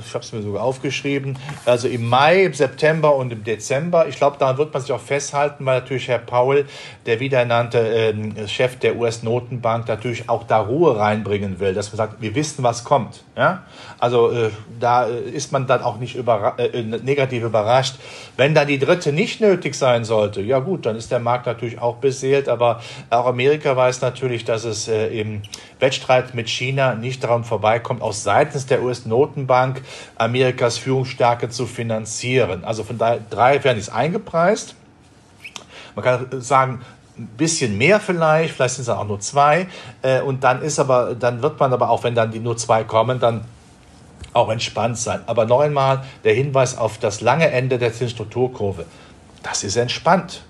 [0.00, 1.38] ich habe es mir sogar aufgeschrieben.
[1.64, 4.08] Also im Mai, im September und im Dezember.
[4.08, 6.66] Ich glaube, da wird man sich auch festhalten, weil natürlich Herr Paul,
[7.04, 12.22] der wiederernannte äh, Chef der US-Notenbank, natürlich auch da Ruhe reinbringen will, dass man sagt,
[12.22, 13.22] wir wissen, was kommt.
[13.36, 13.64] Ja?
[13.98, 17.96] Also äh, da äh, ist man dann auch nicht überra äh, negativ überrascht.
[18.36, 21.78] Wenn da die dritte nicht nötig sein sollte, ja gut, dann ist der Markt natürlich
[21.78, 25.42] auch beseelt aber auch Amerika weiß natürlich, dass es äh, im
[25.78, 29.82] Wettstreit mit China nicht daran vorbeikommt, auch seitens der US-Notenbank
[30.16, 32.64] Amerikas Führungsstärke zu finanzieren.
[32.64, 34.74] Also von daher drei werden es eingepreist.
[35.94, 36.80] Man kann sagen,
[37.18, 39.68] ein bisschen mehr vielleicht, vielleicht sind es auch nur zwei.
[40.02, 42.84] Äh, und dann ist aber, dann wird man aber auch, wenn dann die nur zwei
[42.84, 43.44] kommen, dann
[44.32, 45.20] auch entspannt sein.
[45.26, 48.84] Aber noch einmal der Hinweis auf das lange Ende der Zinsstrukturkurve.
[49.42, 50.42] Das ist entspannt.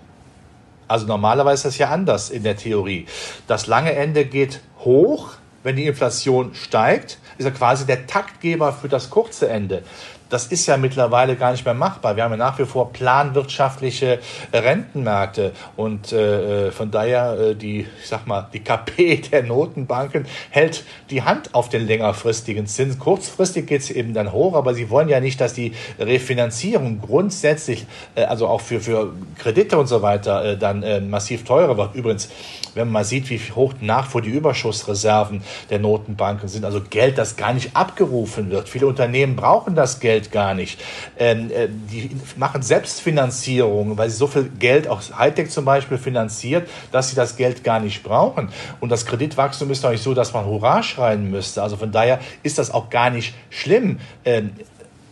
[0.89, 3.07] Also normalerweise ist das ja anders in der Theorie.
[3.47, 5.31] Das lange Ende geht hoch,
[5.63, 9.83] wenn die Inflation steigt, ist er quasi der Taktgeber für das kurze Ende
[10.29, 12.17] das ist ja mittlerweile gar nicht mehr machbar.
[12.17, 14.19] Wir haben ja nach wie vor planwirtschaftliche
[14.53, 20.85] Rentenmärkte und äh, von daher äh, die, ich sag mal, die KP der Notenbanken hält
[21.11, 22.99] die Hand auf den längerfristigen Zins.
[22.99, 27.87] Kurzfristig geht es eben dann hoch, aber sie wollen ja nicht, dass die Refinanzierung grundsätzlich,
[28.15, 31.95] äh, also auch für, für Kredite und so weiter, äh, dann äh, massiv teurer wird.
[31.95, 32.29] Übrigens,
[32.75, 37.17] wenn man mal sieht, wie hoch nach vor die Überschussreserven der Notenbanken sind, also Geld,
[37.17, 38.69] das gar nicht abgerufen wird.
[38.69, 40.81] Viele Unternehmen brauchen das Geld Geld gar nicht.
[41.19, 46.69] Ähm, äh, die machen Selbstfinanzierung, weil sie so viel Geld, auch Hightech zum Beispiel, finanziert,
[46.91, 48.49] dass sie das Geld gar nicht brauchen.
[48.81, 51.63] Und das Kreditwachstum ist doch nicht so, dass man Hurra schreien müsste.
[51.63, 53.99] Also von daher ist das auch gar nicht schlimm.
[54.25, 54.53] Ähm,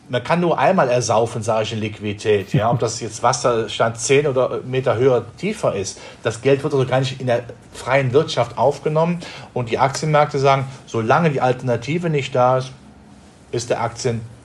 [0.08, 2.52] man kann nur einmal ersaufen, sage ich in Liquidität.
[2.54, 5.98] Ja, ob das jetzt Wasserstand 10 oder Meter höher, tiefer ist.
[6.22, 9.20] Das Geld wird also gar nicht in der freien Wirtschaft aufgenommen.
[9.52, 12.72] Und die Aktienmärkte sagen, solange die Alternative nicht da ist,
[13.50, 13.80] ist der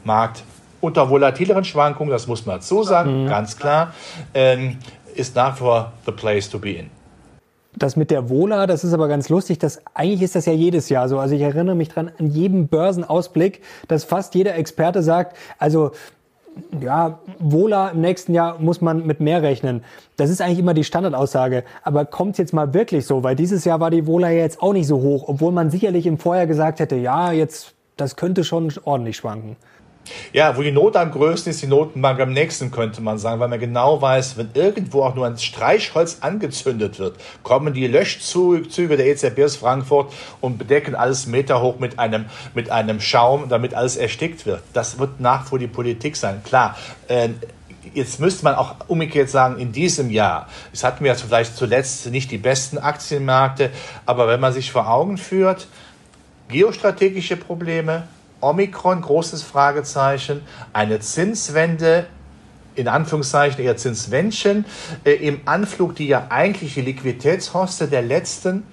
[0.10, 0.44] Aktienmarkt
[0.82, 3.28] unter volatileren Schwankungen, das muss man dazu sagen, mhm.
[3.28, 3.94] ganz klar,
[4.34, 4.78] ähm,
[5.16, 6.90] ist nach wie vor the place to be in.
[7.76, 9.60] Das mit der Vola, das ist aber ganz lustig.
[9.60, 11.20] Das, eigentlich ist das ja jedes Jahr so.
[11.20, 15.92] Also ich erinnere mich dran an jedem Börsenausblick, dass fast jeder Experte sagt, also
[16.82, 19.84] ja, Vola im nächsten Jahr muss man mit mehr rechnen.
[20.18, 21.64] Das ist eigentlich immer die Standardaussage.
[21.84, 23.24] Aber kommt jetzt mal wirklich so?
[23.24, 26.06] Weil dieses Jahr war die Vola ja jetzt auch nicht so hoch, obwohl man sicherlich
[26.06, 29.58] im Vorjahr gesagt hätte, ja, jetzt, das könnte schon ordentlich schwanken.
[30.34, 33.48] Ja, wo die Not am größten ist, die Notenbank am nächsten, könnte man sagen, weil
[33.48, 39.08] man genau weiß, wenn irgendwo auch nur ein Streichholz angezündet wird, kommen die Löschzüge der
[39.08, 44.46] EZB aus Frankfurt und bedecken alles meterhoch mit einem, mit einem Schaum, damit alles erstickt
[44.46, 44.62] wird.
[44.74, 46.42] Das wird nach vor die Politik sein.
[46.44, 47.30] Klar, äh,
[47.94, 52.32] jetzt müsste man auch umgekehrt sagen, in diesem Jahr, es hatten wir vielleicht zuletzt nicht
[52.32, 53.72] die besten Aktienmärkte,
[54.06, 55.68] aber wenn man sich vor Augen führt,
[56.50, 58.08] geostrategische Probleme,
[58.42, 60.42] Omikron, großes Fragezeichen,
[60.74, 62.08] eine Zinswende,
[62.76, 64.66] in Anführungszeichen eher Zinswändchen,
[65.04, 68.64] äh, im Anflug, die ja eigentlich die Liquiditätshoste der letzten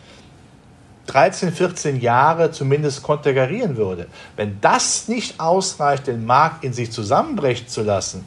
[1.06, 4.08] 13, 14 Jahre zumindest konterkarieren würde.
[4.36, 8.24] Wenn das nicht ausreicht, den Markt in sich zusammenbrechen zu lassen,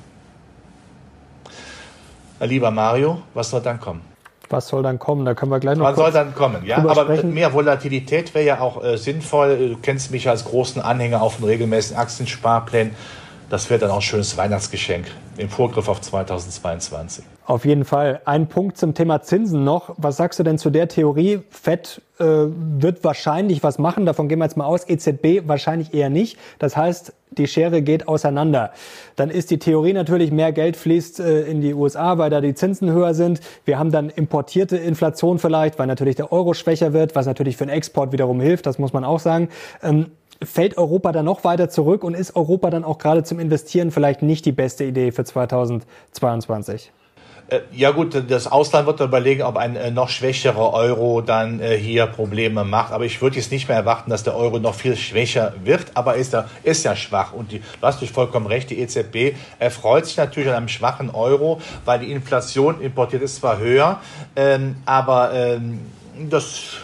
[2.39, 4.08] lieber Mario, was soll dann kommen?
[4.49, 5.25] Was soll dann kommen?
[5.25, 5.85] Da können wir gleich noch.
[5.85, 6.65] Was soll dann kommen?
[6.65, 7.33] Ja, aber sprechen.
[7.33, 9.69] mehr Volatilität wäre ja auch äh, sinnvoll.
[9.69, 12.95] Du kennst mich als großen Anhänger auf den regelmäßigen Aktiensparplänen.
[13.49, 15.07] Das wäre dann auch ein schönes Weihnachtsgeschenk
[15.39, 17.23] im Vorgriff auf 2022.
[17.45, 18.21] Auf jeden Fall.
[18.25, 19.95] Ein Punkt zum Thema Zinsen noch.
[19.97, 21.39] Was sagst du denn zu der Theorie?
[21.49, 24.05] Fed äh, wird wahrscheinlich was machen.
[24.05, 24.87] Davon gehen wir jetzt mal aus.
[24.87, 26.37] EZB wahrscheinlich eher nicht.
[26.59, 28.71] Das heißt, die Schere geht auseinander.
[29.15, 32.53] Dann ist die Theorie natürlich, mehr Geld fließt äh, in die USA, weil da die
[32.53, 33.39] Zinsen höher sind.
[33.65, 37.65] Wir haben dann importierte Inflation vielleicht, weil natürlich der Euro schwächer wird, was natürlich für
[37.65, 38.65] den Export wiederum hilft.
[38.65, 39.49] Das muss man auch sagen.
[39.81, 40.07] Ähm,
[40.43, 44.21] fällt Europa dann noch weiter zurück und ist Europa dann auch gerade zum Investieren vielleicht
[44.21, 46.91] nicht die beste Idee für 2022?
[47.49, 51.77] Äh, ja gut, das Ausland wird überlegen, ob ein äh, noch schwächerer Euro dann äh,
[51.77, 52.93] hier Probleme macht.
[52.93, 55.87] Aber ich würde jetzt nicht mehr erwarten, dass der Euro noch viel schwächer wird.
[55.95, 57.33] Aber ist ja, ist ja schwach.
[57.33, 61.09] Und die, du hast natürlich vollkommen recht, die EZB erfreut sich natürlich an einem schwachen
[61.09, 63.99] Euro, weil die Inflation importiert ist zwar höher,
[64.35, 65.79] ähm, aber ähm,
[66.29, 66.75] das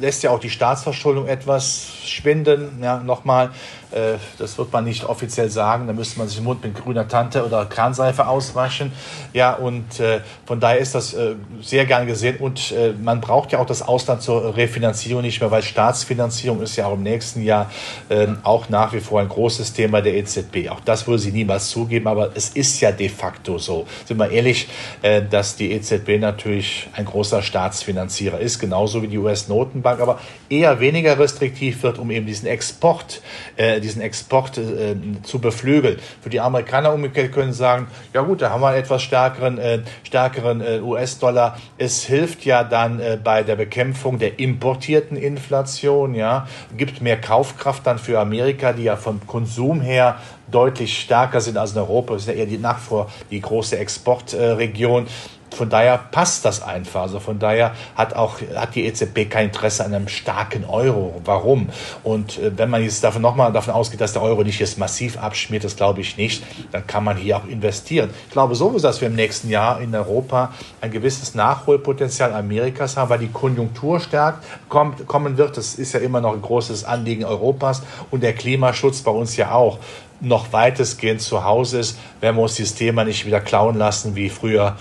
[0.00, 2.78] lässt ja auch die Staatsverschuldung etwas schwinden.
[2.82, 3.50] Ja, nochmal,
[3.90, 5.86] äh, das wird man nicht offiziell sagen.
[5.86, 8.92] Da müsste man sich den Mund mit grüner Tante oder Kranseife auswaschen.
[9.32, 12.36] Ja, und äh, von daher ist das äh, sehr gern gesehen.
[12.38, 16.76] Und äh, man braucht ja auch das Ausland zur Refinanzierung nicht mehr, weil Staatsfinanzierung ist
[16.76, 17.70] ja auch im nächsten Jahr
[18.10, 20.68] ähm, auch nach wie vor ein großes Thema der EZB.
[20.70, 23.86] Auch das würde sie niemals zugeben, aber es ist ja de facto so.
[24.06, 24.68] Sind wir ehrlich,
[25.02, 30.80] äh, dass die EZB natürlich ein großer Staatsfinanzierer ist, genauso wie die US-Notenbank, aber eher
[30.80, 33.22] weniger restriktiv wird, um eben diesen Export
[33.56, 35.98] äh, diesen Export äh, zu beflügeln.
[36.22, 39.80] Für die Amerikaner umgekehrt können sagen, ja gut, da haben wir einen etwas stärkeren, äh,
[40.04, 41.58] stärkeren äh, US-Dollar.
[41.76, 47.86] Es hilft ja dann äh, bei der Bekämpfung der importierten Inflation, ja, gibt mehr Kaufkraft
[47.86, 50.18] dann für Amerika, die ja vom Konsum her
[50.50, 52.14] deutlich stärker sind als in Europa.
[52.14, 55.06] Das ist ja eher die nach vor die große Exportregion.
[55.54, 57.02] Von daher passt das einfach.
[57.02, 61.20] Also von daher hat auch hat die EZB kein Interesse an einem starken Euro.
[61.24, 61.68] Warum?
[62.04, 65.18] Und äh, wenn man jetzt davon nochmal davon ausgeht, dass der Euro nicht jetzt massiv
[65.18, 68.10] abschmiert, das glaube ich nicht, dann kann man hier auch investieren.
[68.26, 73.10] Ich glaube sowieso, dass wir im nächsten Jahr in Europa ein gewisses Nachholpotenzial Amerikas haben,
[73.10, 75.56] weil die Konjunktur stärkt kommt, kommen wird.
[75.56, 79.52] Das ist ja immer noch ein großes Anliegen Europas und der Klimaschutz bei uns ja
[79.52, 79.78] auch
[80.20, 84.28] noch weitestgehend zu Hause ist, wenn wir uns dieses Thema nicht wieder klauen lassen wie
[84.28, 84.76] früher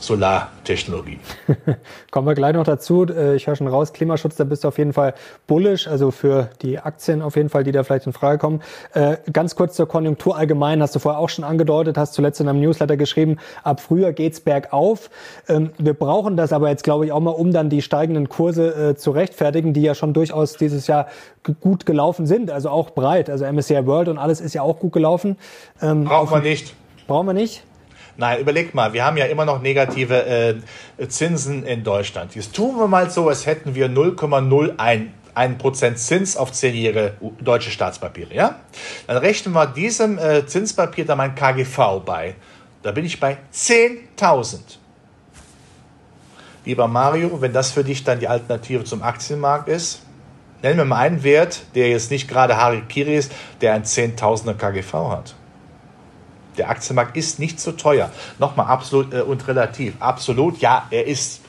[0.00, 1.18] Solartechnologie.
[2.10, 3.06] Kommen wir gleich noch dazu.
[3.06, 5.14] Äh, ich höre schon raus, Klimaschutz, da bist du auf jeden Fall
[5.46, 8.62] bullish, also für die Aktien auf jeden Fall, die da vielleicht in Frage kommen.
[8.94, 12.48] Äh, ganz kurz zur Konjunktur allgemein, hast du vorher auch schon angedeutet, hast zuletzt in
[12.48, 15.10] einem Newsletter geschrieben, ab früher geht's bergauf.
[15.48, 18.90] Ähm, wir brauchen das aber jetzt, glaube ich, auch mal, um dann die steigenden Kurse
[18.90, 21.08] äh, zu rechtfertigen, die ja schon durchaus dieses Jahr
[21.60, 23.28] gut gelaufen sind, also auch breit.
[23.28, 25.36] Also MSCI World und alles ist ja auch gut gelaufen.
[25.82, 26.74] Ähm, Brauchen wir nicht.
[27.06, 27.64] Brauchen wir nicht?
[28.20, 30.60] Nein, überleg mal, wir haben ja immer noch negative
[30.98, 32.34] äh, Zinsen in Deutschland.
[32.34, 38.34] Jetzt tun wir mal so, als hätten wir 0,01 1% Zins auf zehnjährige deutsche Staatspapiere.
[38.34, 38.56] Ja?
[39.06, 42.34] Dann rechnen wir diesem äh, Zinspapier dann mein KGV bei.
[42.82, 44.58] Da bin ich bei 10.000.
[46.66, 50.02] Lieber Mario, wenn das für dich dann die Alternative zum Aktienmarkt ist,
[50.62, 54.92] nennen wir mal einen Wert, der jetzt nicht gerade Harikiri ist, der ein 10.000er KGV
[55.08, 55.34] hat.
[56.60, 58.10] Der Aktienmarkt ist nicht so teuer.
[58.38, 59.94] Nochmal absolut äh, und relativ.
[59.98, 61.39] Absolut, ja, er ist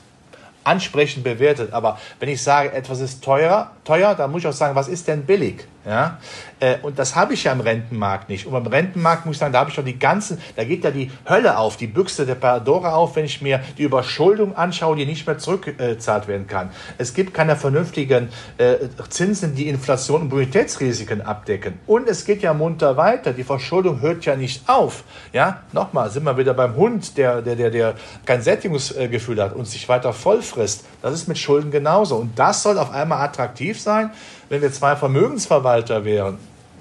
[0.64, 1.72] ansprechend bewertet.
[1.72, 5.08] Aber wenn ich sage, etwas ist teuer, teuer, dann muss ich auch sagen, was ist
[5.08, 5.66] denn billig?
[5.84, 6.18] Ja?
[6.60, 8.46] Äh, und das habe ich ja im Rentenmarkt nicht.
[8.46, 10.90] Und beim Rentenmarkt muss ich sagen, da habe ich doch die ganzen, da geht ja
[10.90, 15.06] die Hölle auf, die Büchse der Pandora auf, wenn ich mir die Überschuldung anschaue, die
[15.06, 16.70] nicht mehr zurückgezahlt werden kann.
[16.98, 18.76] Es gibt keine vernünftigen äh,
[19.08, 21.80] Zinsen, die Inflation und Bonitätsrisiken abdecken.
[21.86, 23.32] Und es geht ja munter weiter.
[23.32, 25.04] Die Verschuldung hört ja nicht auf.
[25.32, 27.94] Ja, nochmal, sind wir wieder beim Hund, der, der, der, der
[28.24, 30.12] kein Sättigungsgefühl hat und sich weiter
[30.52, 30.84] vollfrisst.
[31.00, 32.16] Das ist mit Schulden genauso.
[32.16, 34.10] Und das soll auf einmal attraktiv sein
[34.52, 36.36] wenn wir zwei Vermögensverwalter wären,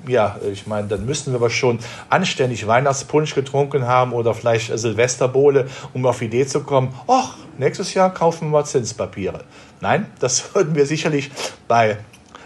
[0.06, 1.80] ja, ich meine, dann müssten wir aber schon
[2.10, 7.94] anständig Weihnachtspunsch getrunken haben oder vielleicht Silvesterbowle, um auf die Idee zu kommen, ach, nächstes
[7.94, 9.46] Jahr kaufen wir mal Zinspapiere.
[9.80, 11.32] Nein, das würden wir sicherlich
[11.70, 12.00] bei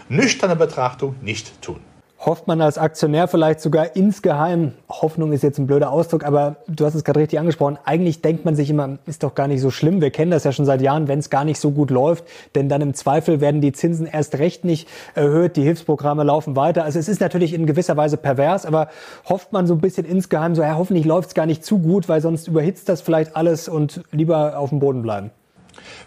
[0.08, 1.80] nüchterner Betrachtung nicht tun
[2.26, 6.84] hofft man als Aktionär vielleicht sogar insgeheim, Hoffnung ist jetzt ein blöder Ausdruck, aber du
[6.84, 9.70] hast es gerade richtig angesprochen, eigentlich denkt man sich immer, ist doch gar nicht so
[9.70, 12.24] schlimm, wir kennen das ja schon seit Jahren, wenn es gar nicht so gut läuft,
[12.56, 16.82] denn dann im Zweifel werden die Zinsen erst recht nicht erhöht, die Hilfsprogramme laufen weiter.
[16.82, 18.88] Also es ist natürlich in gewisser Weise pervers, aber
[19.28, 22.08] hofft man so ein bisschen insgeheim so, ja, hoffentlich läuft es gar nicht zu gut,
[22.08, 25.30] weil sonst überhitzt das vielleicht alles und lieber auf dem Boden bleiben.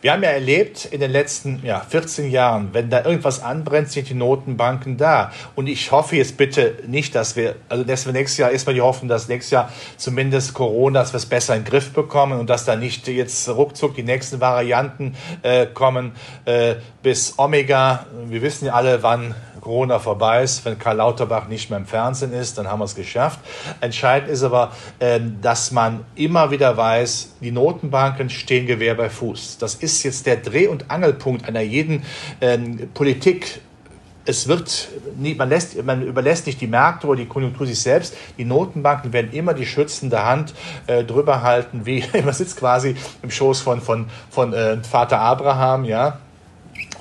[0.01, 4.07] Wir haben ja erlebt in den letzten ja, 14 Jahren, wenn da irgendwas anbrennt, sind
[4.07, 5.33] die Notenbanken da.
[5.55, 8.81] Und ich hoffe jetzt bitte nicht, dass wir, also dass wir nächstes Jahr erstmal die
[8.81, 12.49] Hoffnung, dass nächstes Jahr zumindest Corona, dass wir es besser in den Griff bekommen und
[12.49, 16.13] dass da nicht jetzt ruckzuck die nächsten Varianten äh, kommen
[16.45, 18.05] äh, bis Omega.
[18.27, 22.33] Wir wissen ja alle, wann Corona vorbei ist, wenn Karl Lauterbach nicht mehr im Fernsehen
[22.33, 23.39] ist, dann haben wir es geschafft.
[23.81, 29.57] Entscheidend ist aber, ähm, dass man immer wieder weiß, die Notenbanken stehen Gewehr bei Fuß.
[29.57, 32.03] Das ist jetzt der Dreh- und Angelpunkt einer jeden
[32.41, 33.61] ähm, Politik
[34.29, 34.89] es wird
[35.37, 38.15] man, lässt, man überlässt nicht die Märkte oder die Konjunktur sich selbst.
[38.37, 40.53] Die Notenbanken werden immer die schützende Hand
[40.85, 45.83] äh, drüber halten, wie man sitzt quasi im Schoß von, von, von äh, Vater Abraham,
[45.85, 46.19] ja.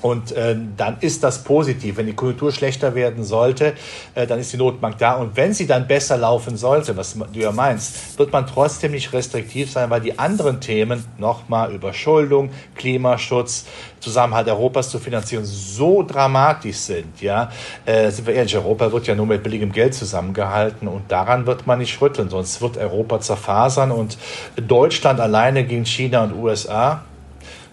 [0.01, 1.97] Und äh, dann ist das positiv.
[1.97, 3.73] Wenn die Konjunktur schlechter werden sollte,
[4.15, 5.15] äh, dann ist die Notbank da.
[5.15, 9.11] Und wenn sie dann besser laufen sollte, was du ja meinst, wird man trotzdem nicht
[9.11, 13.65] restriktiv sein, weil die anderen Themen, nochmal Überschuldung, Klimaschutz,
[13.99, 17.21] Zusammenhalt Europas zu finanzieren, so dramatisch sind.
[17.21, 17.51] Ja,
[17.85, 21.67] äh, sind wir ehrlich, Europa wird ja nur mit billigem Geld zusammengehalten und daran wird
[21.67, 24.17] man nicht rütteln, sonst wird Europa zerfasern und
[24.55, 27.03] Deutschland alleine gegen China und USA,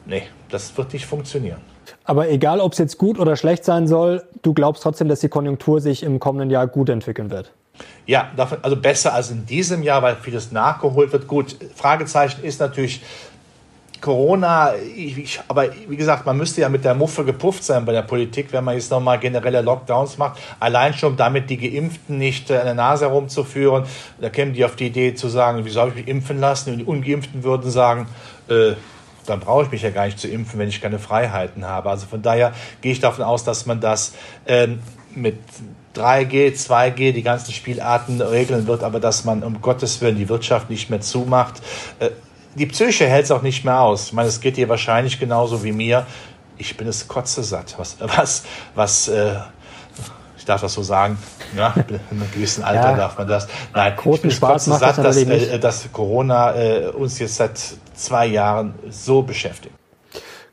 [0.04, 1.75] nee, das wird nicht funktionieren.
[2.06, 5.28] Aber egal, ob es jetzt gut oder schlecht sein soll, du glaubst trotzdem, dass die
[5.28, 7.52] Konjunktur sich im kommenden Jahr gut entwickeln wird.
[8.06, 8.30] Ja,
[8.62, 11.26] also besser als in diesem Jahr, weil vieles nachgeholt wird.
[11.26, 13.02] Gut, Fragezeichen ist natürlich
[14.00, 18.02] Corona, ich, aber wie gesagt, man müsste ja mit der Muffe gepufft sein bei der
[18.02, 20.38] Politik, wenn man jetzt nochmal generelle Lockdowns macht.
[20.60, 23.84] Allein schon damit die Geimpften nicht äh, an der Nase herumzuführen.
[24.20, 26.72] Da kämen die auf die Idee zu sagen, wieso habe ich mich impfen lassen?
[26.72, 28.06] Und die Ungeimpften würden sagen,
[28.48, 28.74] äh,
[29.26, 31.90] dann brauche ich mich ja gar nicht zu impfen, wenn ich keine Freiheiten habe.
[31.90, 34.14] Also von daher gehe ich davon aus, dass man das
[34.46, 34.80] ähm,
[35.14, 35.38] mit
[35.94, 40.70] 3G, 2G, die ganzen Spielarten regeln wird, aber dass man um Gottes Willen die Wirtschaft
[40.70, 41.62] nicht mehr zumacht.
[41.98, 42.10] Äh,
[42.54, 44.06] die Psyche hält es auch nicht mehr aus.
[44.06, 46.06] Ich meine, es geht dir wahrscheinlich genauso wie mir.
[46.58, 47.74] Ich bin es kotzesatt.
[47.78, 49.34] Was, was, was, äh,
[50.38, 51.18] ich darf das so sagen,
[51.56, 53.46] ja, in einem gewissen Alter ja, darf man das.
[53.74, 57.58] Nein, ich bin Spaß macht satt, das dass, äh, dass Corona äh, uns jetzt seit
[57.96, 59.74] zwei Jahren so beschäftigt.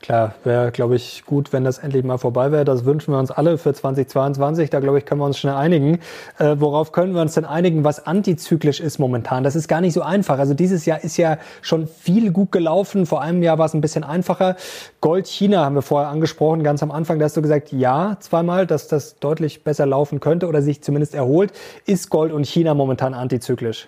[0.04, 2.66] Klar, wäre, glaube ich, gut, wenn das endlich mal vorbei wäre.
[2.66, 4.70] Das wünschen wir uns alle für 2022.
[4.70, 6.00] Da, glaube ich, können wir uns schnell einigen.
[6.40, 9.46] Äh, worauf können wir uns denn einigen, was antizyklisch ist momentan?
[9.46, 10.40] Das ist gar nicht so einfach.
[10.40, 13.06] Also dieses Jahr ist ja schon viel gut gelaufen.
[13.06, 14.58] Vor einem Jahr war es ein bisschen einfacher.
[15.00, 17.18] Gold China haben wir vorher angesprochen, ganz am Anfang.
[17.18, 21.16] Da hast du gesagt, ja, zweimal, dass das deutlich besser laufen könnte oder sich zumindest
[21.16, 21.54] erholt.
[21.86, 23.88] Ist Gold und China momentan antizyklisch?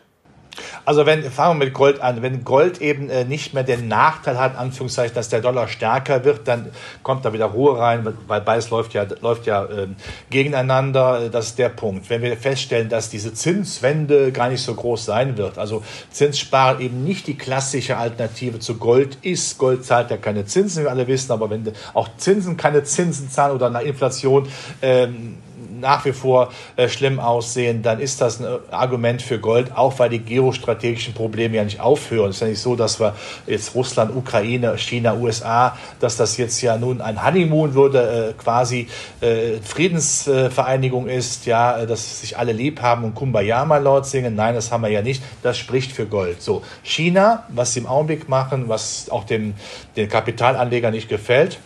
[0.86, 4.40] Also wenn, fangen wir mit Gold an, wenn Gold eben äh, nicht mehr den Nachteil
[4.40, 6.72] hat, Anführungszeichen, dass der Dollar stärker wird, dann
[7.04, 9.88] kommt da wieder Ruhe rein, weil beides läuft ja, läuft ja äh,
[10.30, 12.10] gegeneinander, das ist der Punkt.
[12.10, 17.04] Wenn wir feststellen, dass diese Zinswende gar nicht so groß sein wird, also Zinssparen eben
[17.04, 21.08] nicht die klassische Alternative zu Gold ist, Gold zahlt ja keine Zinsen, wie wir alle
[21.08, 24.48] wissen, aber wenn auch Zinsen keine Zinsen zahlen oder nach Inflation
[24.82, 25.38] ähm,
[25.80, 30.10] nach wie vor äh, schlimm aussehen, dann ist das ein Argument für Gold, auch weil
[30.10, 32.30] die geostrategischen Probleme ja nicht aufhören.
[32.30, 33.16] Es ist ja nicht so, dass wir
[33.48, 38.88] jetzt Russland, Ukraine, China, USA, dass das jetzt ja nun ein Honeymoon würde, äh, quasi
[39.22, 44.36] äh, Friedensvereinigung ist, ja, dass sich alle lieb haben und Kumbaya mal laut singen.
[44.36, 45.24] Nein, das haben wir ja nicht.
[45.44, 46.42] Das spricht für Gold.
[46.42, 49.54] So, China, was sie im Augenblick machen, was auch dem,
[49.96, 51.60] den Kapitalanlegern nicht gefällt,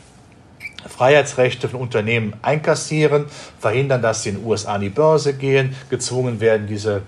[0.88, 3.26] Freiheitsrechte von Unternehmen einkassieren,
[3.60, 7.02] verhindern, dass sie in den USA an die Börse gehen, gezwungen werden, diese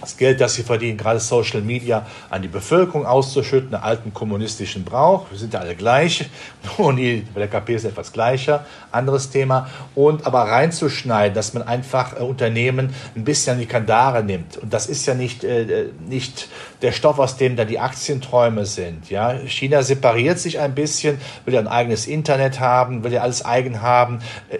[0.00, 4.84] das Geld, das sie verdienen, gerade Social Media, an die Bevölkerung auszuschütten, einen alten kommunistischen
[4.84, 5.30] Brauch.
[5.30, 6.28] Wir sind ja alle gleich,
[6.78, 9.68] nur die, bei der KP ist etwas gleicher, anderes Thema.
[9.94, 14.56] Und aber reinzuschneiden, dass man einfach äh, Unternehmen ein bisschen an die Kandare nimmt.
[14.56, 16.48] Und das ist ja nicht, äh, äh nicht
[16.82, 19.10] der Stoff, aus dem dann die Aktienträume sind.
[19.10, 19.34] Ja?
[19.46, 23.82] China separiert sich ein bisschen, will ja ein eigenes Internet haben, will ja alles eigen
[23.82, 24.20] haben.
[24.48, 24.58] Äh,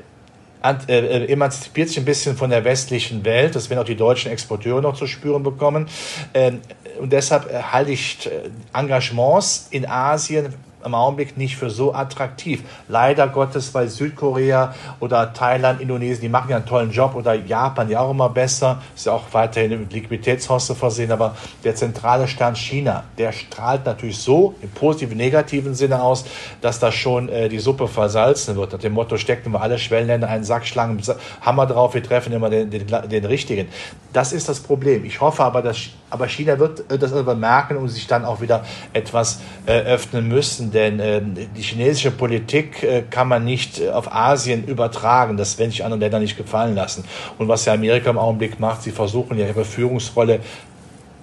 [0.62, 3.54] äh, äh, emanzipiert sich ein bisschen von der westlichen Welt.
[3.54, 5.88] Das werden auch die deutschen Exporteure noch zu spüren bekommen.
[6.34, 6.60] Ähm,
[7.00, 8.28] und deshalb halte ich
[8.72, 10.54] Engagements in Asien
[10.88, 12.62] im Augenblick nicht für so attraktiv.
[12.88, 17.88] Leider Gottes, weil Südkorea oder Thailand, Indonesien, die machen ja einen tollen Job oder Japan
[17.88, 22.56] ja auch immer besser, ist ja auch weiterhin mit Liquiditätshoste versehen, aber der zentrale Stern
[22.56, 26.24] China, der strahlt natürlich so im positiven, negativen Sinne aus,
[26.60, 28.72] dass da schon äh, die Suppe versalzen wird.
[28.72, 31.00] Nach dem Motto, stecken wir alle Schwellenländer einen Sack, schlagen
[31.42, 33.68] Hammer drauf, wir treffen immer den, den, den richtigen.
[34.12, 35.04] Das ist das Problem.
[35.04, 38.40] Ich hoffe aber, dass aber China wird äh, das irgendwann merken und sich dann auch
[38.40, 41.20] wieder etwas äh, öffnen müssen, denn äh,
[41.56, 45.36] die chinesische Politik äh, kann man nicht äh, auf Asien übertragen.
[45.36, 47.04] Das werden sich anderen Ländern nicht gefallen lassen.
[47.36, 50.40] Und was ja Amerika im Augenblick macht, sie versuchen ja ihre Führungsrolle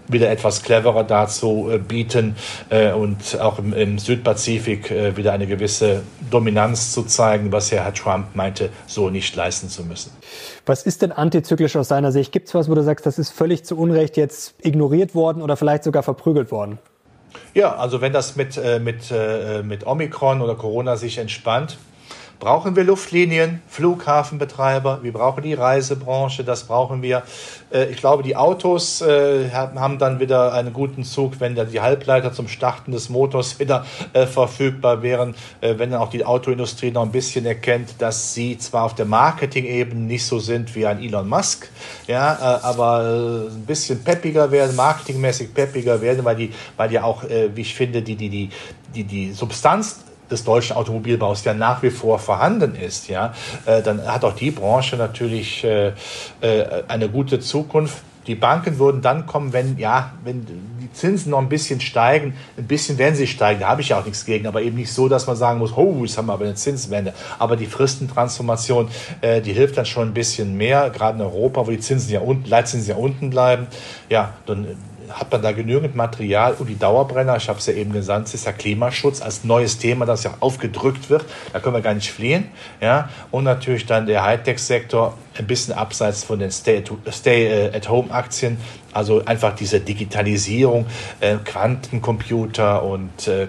[0.07, 2.35] wieder etwas cleverer dazu äh, bieten
[2.69, 7.83] äh, und auch im, im Südpazifik äh, wieder eine gewisse Dominanz zu zeigen, was ja
[7.83, 10.11] Herr Trump meinte, so nicht leisten zu müssen.
[10.65, 12.31] Was ist denn antizyklisch aus seiner Sicht?
[12.31, 15.55] Gibt es was, wo du sagst, das ist völlig zu Unrecht jetzt ignoriert worden oder
[15.55, 16.77] vielleicht sogar verprügelt worden?
[17.53, 21.77] Ja, also wenn das mit, äh, mit, äh, mit Omikron oder Corona sich entspannt,
[22.39, 27.23] brauchen wir Luftlinien, Flughafenbetreiber, wir brauchen die Reisebranche, das brauchen wir.
[27.71, 32.33] Äh, ich glaube, die Autos äh, haben dann wieder einen guten Zug, wenn die Halbleiter
[32.33, 37.11] zum Starten des Motors wieder äh, verfügbar wären, wenn dann auch die Autoindustrie noch ein
[37.11, 41.69] bisschen erkennt, dass sie zwar auf der Marketing-Ebene nicht so sind wie ein Elon Musk,
[42.07, 47.61] ja, aber ein bisschen peppiger werden, marketingmäßig peppiger werden, weil die, weil ja auch, wie
[47.61, 48.49] ich finde, die, die, die,
[48.93, 53.33] die, die Substanz des deutschen Automobilbaus ja nach wie vor vorhanden ist, ja,
[53.65, 55.93] äh, dann hat auch die Branche natürlich äh,
[56.41, 57.97] äh, eine gute Zukunft.
[58.27, 62.33] Die Banken würden dann kommen, wenn, ja, wenn die Zinsen noch ein bisschen steigen.
[62.57, 64.91] Ein bisschen werden sie steigen, da habe ich ja auch nichts gegen, aber eben nicht
[64.91, 67.13] so, dass man sagen muss, oh, jetzt haben wir aber eine Zinswende.
[67.37, 68.89] Aber die Fristentransformation,
[69.21, 72.19] äh, die hilft dann schon ein bisschen mehr, gerade in Europa, wo die Zinsen ja
[72.19, 73.67] unten, Leitzinsen ja unten bleiben.
[74.09, 74.75] Ja, dann
[75.09, 78.45] hat man da genügend Material und die Dauerbrenner, ich habe es ja eben gesagt, ist
[78.45, 81.25] ja Klimaschutz als neues Thema, das ja aufgedrückt wird.
[81.53, 82.49] Da können wir gar nicht fliehen.
[82.81, 83.09] Ja?
[83.31, 88.57] Und natürlich dann der Hightech-Sektor, ein bisschen abseits von den Stay-at-Home-Aktien.
[88.93, 90.85] Also einfach diese Digitalisierung,
[91.19, 93.47] äh, Quantencomputer und, äh,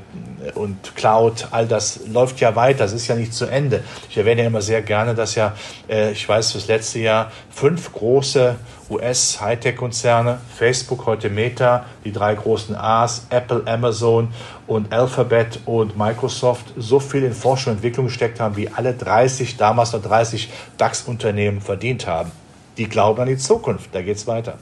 [0.54, 2.80] und Cloud, all das läuft ja weiter.
[2.80, 3.84] Das ist ja nicht zu Ende.
[4.10, 5.54] Ich erwähne ja immer sehr gerne, dass ja,
[5.88, 8.56] äh, ich weiß, das letzte Jahr fünf große
[8.90, 14.28] US-Hightech-Konzerne, Facebook, heute Meta, die drei großen A's, Apple, Amazon
[14.66, 19.56] und Alphabet und Microsoft so viel in Forschung und Entwicklung gesteckt haben, wie alle 30,
[19.56, 22.30] damals noch 30 DAX-Unternehmen verdient haben.
[22.78, 24.58] Die glauben an die Zukunft, da geht es weiter.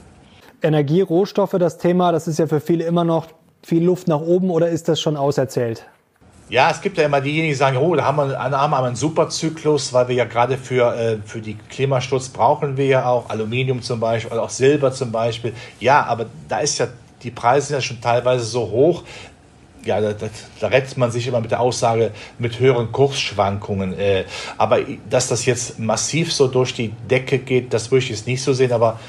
[0.61, 3.27] Energie, Rohstoffe, das Thema, das ist ja für viele immer noch
[3.61, 5.85] viel Luft nach oben oder ist das schon auserzählt?
[6.47, 8.83] Ja, es gibt ja immer diejenigen, die sagen, oh, da haben wir, einen, haben wir
[8.83, 13.29] einen Superzyklus, weil wir ja gerade für, äh, für die Klimaschutz brauchen wir ja auch
[13.29, 15.53] Aluminium zum Beispiel oder auch Silber zum Beispiel.
[15.79, 16.87] Ja, aber da ist ja,
[17.25, 19.03] die Preise sind ja schon teilweise so hoch,
[19.83, 20.13] ja, da,
[20.59, 23.97] da, rettet man sich immer mit der Aussage mit höheren Kursschwankungen.
[23.97, 24.25] Äh,
[24.57, 28.41] aber dass das jetzt massiv so durch die Decke geht, das würde ich jetzt nicht
[28.41, 28.71] so sehen.
[28.71, 28.99] Aber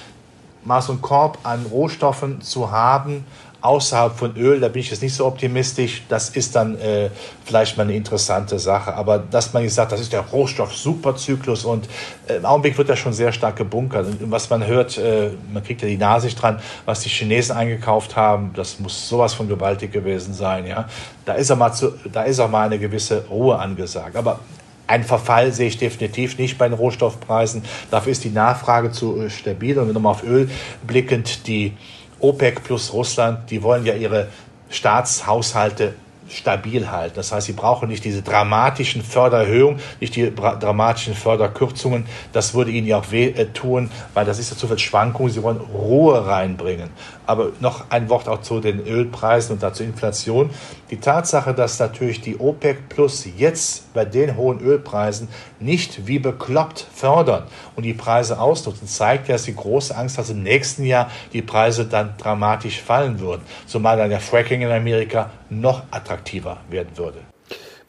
[0.80, 3.24] so einen Korb an Rohstoffen zu haben,
[3.66, 6.02] außerhalb von Öl, da bin ich jetzt nicht so optimistisch.
[6.08, 7.10] Das ist dann äh,
[7.44, 8.94] vielleicht mal eine interessante Sache.
[8.94, 11.88] Aber dass man jetzt sagt, das ist der Rohstoff-Superzyklus und
[12.28, 14.06] äh, im Augenblick wird das schon sehr stark gebunkert.
[14.06, 18.14] Und was man hört, äh, man kriegt ja die Nase dran, was die Chinesen eingekauft
[18.14, 20.64] haben, das muss sowas von gewaltig gewesen sein.
[20.66, 20.88] Ja?
[21.24, 24.14] Da, ist auch mal zu, da ist auch mal eine gewisse Ruhe angesagt.
[24.14, 24.38] Aber
[24.86, 27.62] ein Verfall sehe ich definitiv nicht bei den Rohstoffpreisen.
[27.90, 29.76] Dafür ist die Nachfrage zu äh, stabil.
[29.76, 30.48] Und wenn wir nochmal auf Öl
[30.86, 31.72] blickend, die
[32.20, 34.28] OPEC plus Russland, die wollen ja ihre
[34.70, 35.94] Staatshaushalte
[36.28, 37.14] stabil halten.
[37.16, 42.06] Das heißt, sie brauchen nicht diese dramatischen Fördererhöhungen, nicht die dramatischen Förderkürzungen.
[42.32, 45.28] Das würde ihnen ja auch weh äh, tun, weil das ist ja zu viel Schwankung.
[45.28, 46.90] Sie wollen Ruhe reinbringen.
[47.26, 50.50] Aber noch ein Wort auch zu den Ölpreisen und dazu Inflation.
[50.90, 55.28] Die Tatsache, dass natürlich die OPEC Plus jetzt bei den hohen Ölpreisen
[55.60, 60.30] nicht wie bekloppt fördern und die Preise ausnutzen, zeigt ja, dass sie große Angst dass
[60.30, 63.42] im nächsten Jahr die Preise dann dramatisch fallen würden.
[63.66, 67.25] Zumal dann der Fracking in Amerika noch attraktiver werden würde.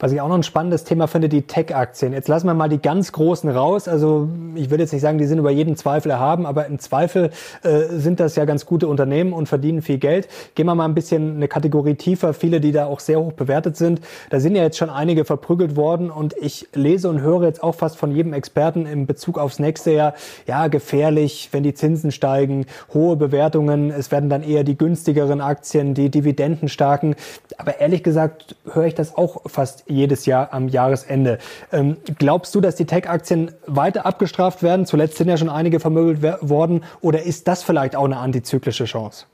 [0.00, 2.12] Was ich auch noch ein spannendes Thema finde, die Tech-Aktien.
[2.12, 3.88] Jetzt lassen wir mal die ganz großen raus.
[3.88, 7.30] Also ich würde jetzt nicht sagen, die sind über jeden Zweifel erhaben, aber im Zweifel
[7.64, 10.28] äh, sind das ja ganz gute Unternehmen und verdienen viel Geld.
[10.54, 12.32] Gehen wir mal ein bisschen eine Kategorie tiefer.
[12.32, 14.00] Viele, die da auch sehr hoch bewertet sind.
[14.30, 17.74] Da sind ja jetzt schon einige verprügelt worden und ich lese und höre jetzt auch
[17.74, 20.14] fast von jedem Experten in Bezug aufs nächste Jahr,
[20.46, 25.94] ja, gefährlich, wenn die Zinsen steigen, hohe Bewertungen, es werden dann eher die günstigeren Aktien,
[25.94, 27.16] die dividendenstarken.
[27.56, 31.38] Aber ehrlich gesagt höre ich das auch fast jedes Jahr am Jahresende.
[31.72, 34.86] Ähm, glaubst du, dass die Tech-Aktien weiter abgestraft werden?
[34.86, 36.84] Zuletzt sind ja schon einige vermögelt worden.
[37.00, 39.26] Oder ist das vielleicht auch eine antizyklische Chance?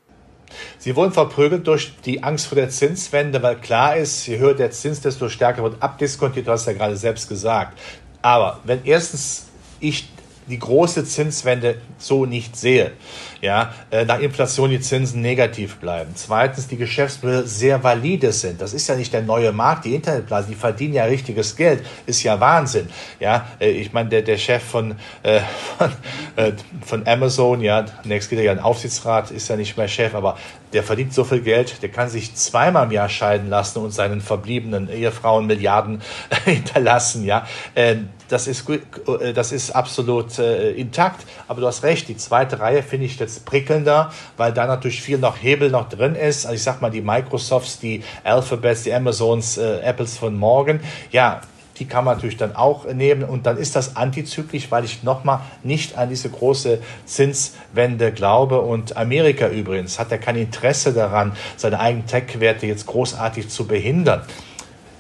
[0.78, 4.70] Sie wurden verprügelt durch die Angst vor der Zinswende, weil klar ist, je höher der
[4.70, 6.46] Zins, desto stärker wird abdiskontiert.
[6.46, 7.78] Du hast ja gerade selbst gesagt.
[8.22, 9.48] Aber wenn erstens
[9.80, 10.09] ich
[10.47, 12.92] die große Zinswende so nicht sehe.
[13.40, 16.12] Ja, äh, nach Inflation die Zinsen negativ bleiben.
[16.14, 18.61] Zweitens, die Geschäftsmodelle sehr valide sind.
[18.61, 21.84] Das ist ja nicht der neue Markt, die Internetblase, die verdienen ja richtiges Geld.
[22.07, 22.88] Ist ja Wahnsinn.
[23.20, 25.40] Ja, äh, ich meine, der, der Chef von, äh,
[25.78, 25.92] von,
[26.36, 26.53] äh,
[26.84, 30.36] von Amazon, ja, nächstes geht er ja ein Aufsichtsrat, ist ja nicht mehr Chef, aber
[30.72, 34.20] der verdient so viel Geld, der kann sich zweimal im Jahr scheiden lassen und seinen
[34.20, 36.03] verbliebenen Ehefrauen Milliarden
[36.45, 37.24] hinterlassen.
[37.24, 37.97] Ja, äh,
[38.29, 41.27] das ist, äh, das ist absolut äh, intakt.
[41.49, 45.18] Aber du hast recht, die zweite Reihe finde ich jetzt prickelnder, weil da natürlich viel
[45.18, 46.47] noch Hebel noch drin ist.
[46.47, 50.81] Also ich sag mal, die Microsofts, die Alphabets, die Amazons, äh, Apples von morgen.
[51.11, 51.41] Ja,
[51.79, 55.41] die kann man natürlich dann auch nehmen und dann ist das antizyklisch, weil ich nochmal
[55.62, 61.81] nicht an diese große Zinswende glaube und Amerika übrigens hat ja kein Interesse daran, seine
[61.81, 64.22] eigenen Tech-Werte jetzt großartig zu behindern.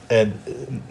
[0.08, 0.26] Äh,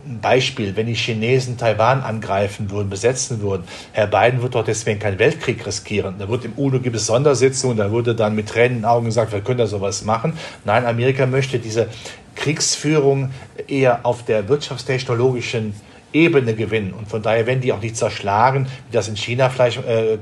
[0.06, 5.00] ein Beispiel, wenn die Chinesen Taiwan angreifen würden, besetzen würden, Herr Biden wird doch deswegen
[5.00, 6.16] keinen Weltkrieg riskieren.
[6.18, 9.06] Da wird im UNO gibt es Sondersitzungen, da wurde dann mit Tränen in den Augen
[9.06, 10.34] gesagt, wir können da sowas machen.
[10.66, 11.88] Nein, Amerika möchte diese
[12.36, 13.32] Kriegsführung
[13.68, 15.74] eher auf der wirtschaftstechnologischen
[16.14, 16.94] Ebene gewinnen.
[16.94, 20.20] Und von daher, wenn die auch nicht zerschlagen, wie das in China vielleicht äh, äh,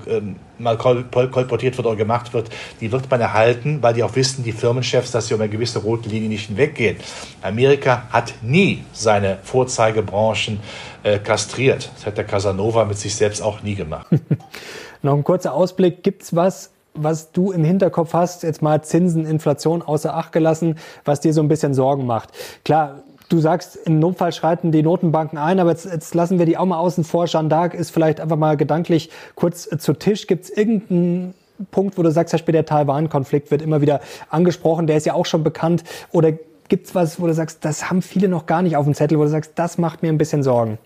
[0.58, 4.44] mal kol kolportiert wird oder gemacht wird, die wird man erhalten, weil die auch wissen,
[4.44, 6.98] die Firmenchefs, dass sie um eine gewisse rote Linie nicht hinweggehen.
[7.42, 10.60] Amerika hat nie seine Vorzeigebranchen
[11.04, 11.92] äh, kastriert.
[11.96, 14.08] Das hat der Casanova mit sich selbst auch nie gemacht.
[15.02, 16.04] Noch ein kurzer Ausblick.
[16.04, 20.78] Gibt es was, was du im Hinterkopf hast, jetzt mal Zinsen, Inflation außer Acht gelassen,
[21.06, 22.30] was dir so ein bisschen Sorgen macht?
[22.64, 26.58] Klar, Du sagst, im Notfall schreiten die Notenbanken ein, aber jetzt, jetzt lassen wir die
[26.58, 27.28] auch mal außen vor.
[27.28, 30.28] Jeanne d'Arc ist vielleicht einfach mal gedanklich kurz zu Tisch.
[30.28, 31.34] Gibt es irgendeinen
[31.72, 35.26] Punkt, wo du sagst, Beispiel der Taiwan-Konflikt wird immer wieder angesprochen, der ist ja auch
[35.26, 35.86] schon bekannt.
[36.12, 36.34] Oder
[36.68, 39.18] gibt es was, wo du sagst, das haben viele noch gar nicht auf dem Zettel,
[39.18, 40.78] wo du sagst, das macht mir ein bisschen Sorgen?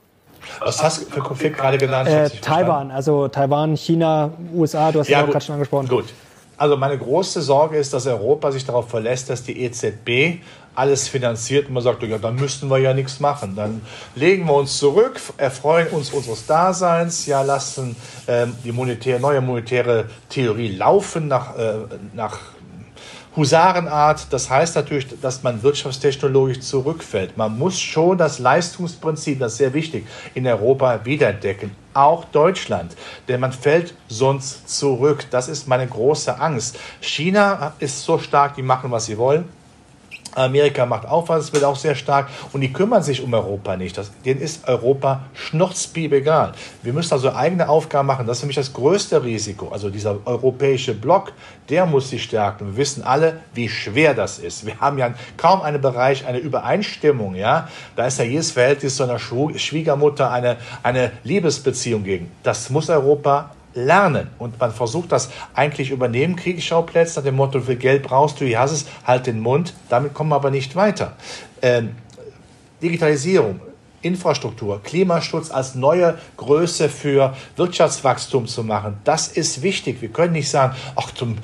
[0.59, 2.07] Was hast du für Konflikt gerade genannt?
[2.07, 5.87] Äh, Taiwan, also Taiwan, China, USA, du hast ja, ja gerade schon angesprochen.
[5.87, 6.05] Gut.
[6.57, 10.41] Also meine große Sorge ist, dass Europa sich darauf verlässt, dass die EZB
[10.75, 13.55] alles finanziert und man sagt, ja, dann müssten wir ja nichts machen.
[13.55, 13.81] Dann
[14.15, 17.95] legen wir uns zurück, erfreuen uns unseres Daseins, ja, lassen
[18.27, 21.73] ähm, die monetäre, neue monetäre Theorie laufen nach, äh,
[22.13, 22.39] nach
[23.35, 24.27] Husarenart.
[24.31, 27.37] Das heißt natürlich, dass man wirtschaftstechnologisch zurückfällt.
[27.37, 31.71] Man muss schon das Leistungsprinzip, das ist sehr wichtig, in Europa wiederentdecken.
[31.93, 32.95] Auch Deutschland,
[33.27, 35.25] denn man fällt sonst zurück.
[35.31, 36.77] Das ist meine große Angst.
[36.99, 39.45] China ist so stark, die machen, was sie wollen.
[40.35, 43.97] Amerika macht auch was, wird auch sehr stark und die kümmern sich um Europa nicht.
[43.97, 46.53] Das, denen ist Europa schnurzpiep egal.
[46.83, 48.27] Wir müssen also eigene Aufgaben machen.
[48.27, 49.69] Das ist nämlich das größte Risiko.
[49.69, 51.31] Also dieser europäische Block,
[51.69, 52.67] der muss sich stärken.
[52.67, 54.65] Wir wissen alle, wie schwer das ist.
[54.65, 57.35] Wir haben ja kaum einen Bereich, eine Übereinstimmung.
[57.35, 57.69] Ja?
[57.95, 62.31] Da ist ja jedes Verhältnis zu einer Schwiegermutter eine, eine Liebesbeziehung gegen.
[62.43, 64.29] Das muss Europa lernen.
[64.39, 68.59] Und man versucht das eigentlich übernehmen, Kriegsschauplätze, nach dem Motto, viel Geld brauchst du, hier
[68.59, 69.73] hast es, halt den Mund.
[69.89, 71.13] Damit kommen wir aber nicht weiter.
[71.61, 71.95] Ähm,
[72.81, 73.59] Digitalisierung,
[74.01, 80.01] Infrastruktur, Klimaschutz als neue Größe für Wirtschaftswachstum zu machen, das ist wichtig.
[80.01, 81.37] Wir können nicht sagen, ach, zum,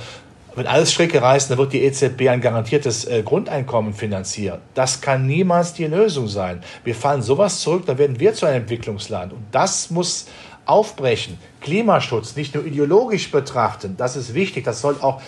[0.55, 4.59] wenn alles Strecke reißt, dann wird die EZB ein garantiertes äh, Grundeinkommen finanzieren.
[4.75, 6.61] Das kann niemals die Lösung sein.
[6.83, 9.33] Wir fallen sowas zurück, dann werden wir zu einem Entwicklungsland.
[9.33, 10.27] Und das muss
[10.65, 15.21] aufbrechen, Klimaschutz nicht nur ideologisch betrachten, das ist wichtig, das soll auch,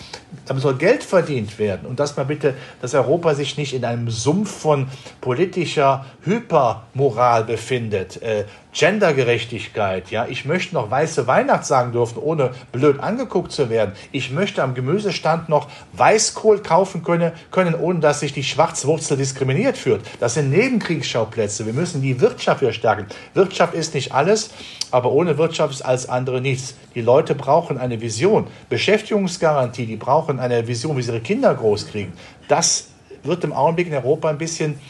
[0.46, 4.10] damit soll Geld verdient werden und dass man bitte, dass Europa sich nicht in einem
[4.10, 4.88] Sumpf von
[5.20, 8.44] politischer Hypermoral befindet, äh,
[8.74, 13.92] Gendergerechtigkeit, ja, ich möchte noch weiße Weihnacht sagen dürfen, ohne blöd angeguckt zu werden.
[14.10, 19.78] Ich möchte am Gemüsestand noch Weißkohl kaufen können, können ohne dass sich die Schwarzwurzel diskriminiert
[19.78, 20.04] führt.
[20.18, 21.66] Das sind Nebenkriegsschauplätze.
[21.66, 23.06] Wir müssen die Wirtschaft wieder stärken.
[23.34, 24.50] Wirtschaft ist nicht alles,
[24.90, 26.74] aber ohne Wirtschaft ist alles andere nichts.
[26.96, 28.48] Die Leute brauchen eine Vision.
[28.70, 32.12] Beschäftigungsgarantie, die brauchen eine Vision, wie sie ihre Kinder großkriegen.
[32.48, 32.88] Das
[33.22, 34.80] wird im Augenblick in Europa ein bisschen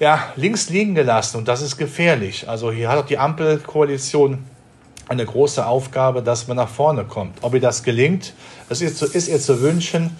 [0.00, 2.48] ja, links liegen gelassen und das ist gefährlich.
[2.48, 4.44] Also hier hat auch die Ampelkoalition
[5.08, 7.36] eine große Aufgabe, dass man nach vorne kommt.
[7.42, 8.32] Ob ihr das gelingt,
[8.68, 10.16] es ist, ist ihr zu wünschen.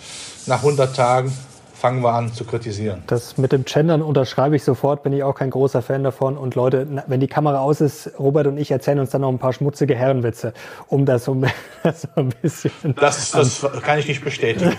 [0.46, 1.32] Nach 100 Tagen
[1.80, 3.02] fangen wir an zu kritisieren.
[3.06, 6.36] Das mit dem Gendern unterschreibe ich sofort, bin ich auch kein großer Fan davon.
[6.36, 9.38] Und Leute, wenn die Kamera aus ist, Robert und ich erzählen uns dann noch ein
[9.38, 10.52] paar schmutzige Herrenwitze,
[10.88, 11.34] um das so,
[11.84, 12.72] so ein bisschen.
[12.96, 14.74] Das, das kann ich nicht bestätigen.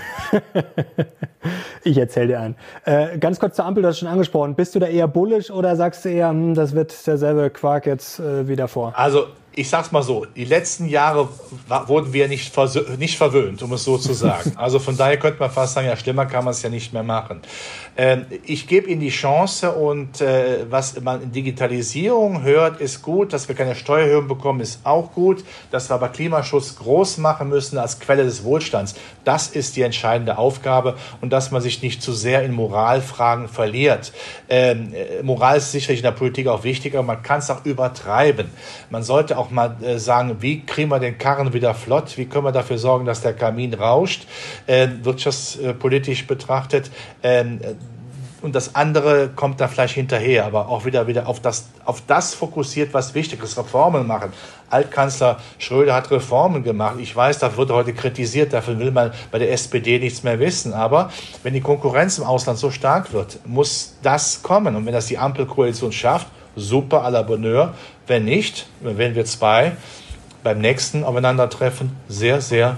[1.84, 2.56] ich erzähle dir einen.
[2.86, 4.54] Äh, ganz kurz zur Ampel, du hast schon angesprochen.
[4.54, 8.20] Bist du da eher bullisch oder sagst du eher, hm, das wird derselbe Quark jetzt
[8.20, 8.93] äh, wieder vor?
[8.95, 11.28] Also ich sag's mal so, die letzten Jahre
[11.88, 12.54] wurden wir nicht,
[12.97, 14.54] nicht verwöhnt, um es so zu sagen.
[14.62, 17.04] Also von daher könnte man fast sagen, ja, schlimmer kann man es ja nicht mehr
[17.04, 17.41] machen.
[17.97, 23.34] Ähm, ich gebe Ihnen die Chance und äh, was man in Digitalisierung hört, ist gut.
[23.34, 25.43] Dass wir keine Steuerhöhung bekommen, ist auch gut.
[25.72, 30.38] Dass wir aber Klimaschutz groß machen müssen als Quelle des Wohlstands, das ist die entscheidende
[30.38, 34.14] Aufgabe und dass man sich nicht zu sehr in Moralfragen verliert.
[34.47, 37.66] Ähm, äh, Moral ist sicherlich in der Politik auch wichtig, aber man kann es auch
[37.66, 38.49] übertreiben.
[38.89, 42.18] Man sollte auch mal äh, sagen, wie kriegen wir den Karren wieder flott?
[42.18, 44.28] Wie können wir dafür sorgen, dass der Kamin rauscht?
[44.68, 46.92] Äh, wirtschaftspolitisch betrachtet.
[47.24, 47.60] Ähm,
[48.42, 52.34] und das andere kommt dann vielleicht hinterher, aber auch wieder, wieder auf, das, auf das
[52.34, 54.34] fokussiert, was wichtig ist, Reformen machen.
[54.70, 56.96] Altkanzler Schröder hat Reformen gemacht.
[57.00, 60.74] Ich weiß, da wird heute kritisiert, dafür will man bei der SPD nichts mehr wissen.
[60.74, 61.12] Aber
[61.44, 64.76] wenn die Konkurrenz im Ausland so stark wird, muss das kommen.
[64.76, 67.74] Und wenn das die Ampelkoalition schafft, super à la Bonheur.
[68.08, 69.74] Wenn nicht, wenn wir zwei
[70.43, 72.78] beim nächsten Aufeinandertreffen sehr, sehr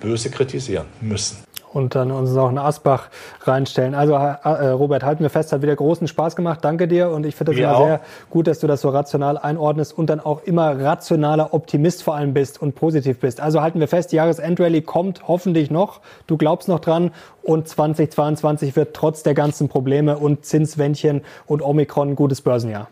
[0.00, 1.45] böse kritisieren müssen
[1.76, 3.08] und dann uns noch einen Asbach
[3.42, 3.94] reinstellen.
[3.94, 6.60] Also äh, Robert, halten wir fest, hat wieder großen Spaß gemacht.
[6.62, 8.00] Danke dir und ich finde das immer sehr
[8.30, 12.32] gut, dass du das so rational einordnest und dann auch immer rationaler Optimist vor allem
[12.32, 13.40] bist und positiv bist.
[13.42, 16.00] Also halten wir fest, Jahresendrallye kommt hoffentlich noch.
[16.26, 17.10] Du glaubst noch dran
[17.42, 22.88] und 2022 wird trotz der ganzen Probleme und Zinswändchen und Omikron ein gutes Börsenjahr.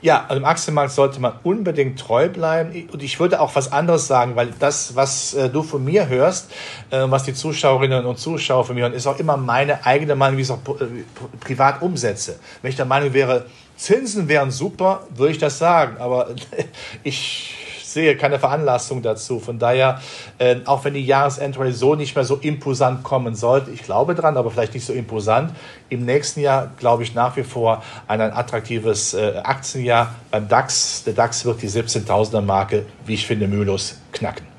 [0.00, 2.88] Ja, also im Aktienmarkt sollte man unbedingt treu bleiben.
[2.92, 6.50] Und ich würde auch was anderes sagen, weil das, was äh, du von mir hörst,
[6.90, 10.36] äh, was die Zuschauerinnen und Zuschauer von mir hören, ist auch immer meine eigene Meinung,
[10.36, 11.04] wie ich es auch äh,
[11.40, 12.38] privat umsetze.
[12.60, 13.46] Wenn ich der Meinung wäre,
[13.76, 15.96] Zinsen wären super, würde ich das sagen.
[15.98, 16.28] Aber
[17.02, 17.54] ich
[17.92, 19.38] sehe keine Veranlassung dazu.
[19.38, 20.00] Von daher,
[20.38, 24.36] äh, auch wenn die Jahresendrallye so nicht mehr so imposant kommen sollte, ich glaube dran,
[24.36, 25.52] aber vielleicht nicht so imposant,
[25.88, 31.04] im nächsten Jahr glaube ich nach wie vor ein, ein attraktives äh, Aktienjahr beim DAX.
[31.04, 34.51] Der DAX wird die 17.000er Marke, wie ich finde, mühelos knacken.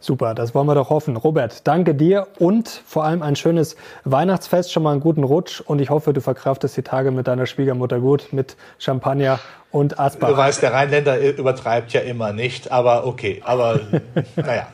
[0.00, 1.16] Super, das wollen wir doch hoffen.
[1.16, 5.78] Robert, danke dir und vor allem ein schönes Weihnachtsfest, schon mal einen guten Rutsch und
[5.78, 9.40] ich hoffe, du verkraftest die Tage mit deiner Schwiegermutter gut, mit Champagner
[9.70, 10.30] und Asbach.
[10.30, 13.80] Du weißt, der Rheinländer übertreibt ja immer nicht, aber okay, aber
[14.36, 14.68] naja.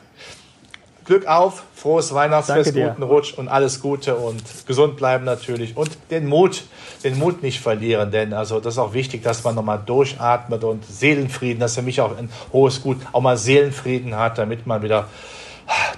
[1.07, 6.27] Glück auf, frohes Weihnachtsfest, guten Rutsch und alles Gute und gesund bleiben natürlich und den
[6.27, 6.65] Mut,
[7.05, 10.85] den Mut nicht verlieren, denn also das ist auch wichtig, dass man nochmal durchatmet und
[10.85, 14.83] Seelenfrieden, das ist für mich auch ein hohes Gut, auch mal Seelenfrieden hat, damit man
[14.83, 15.07] wieder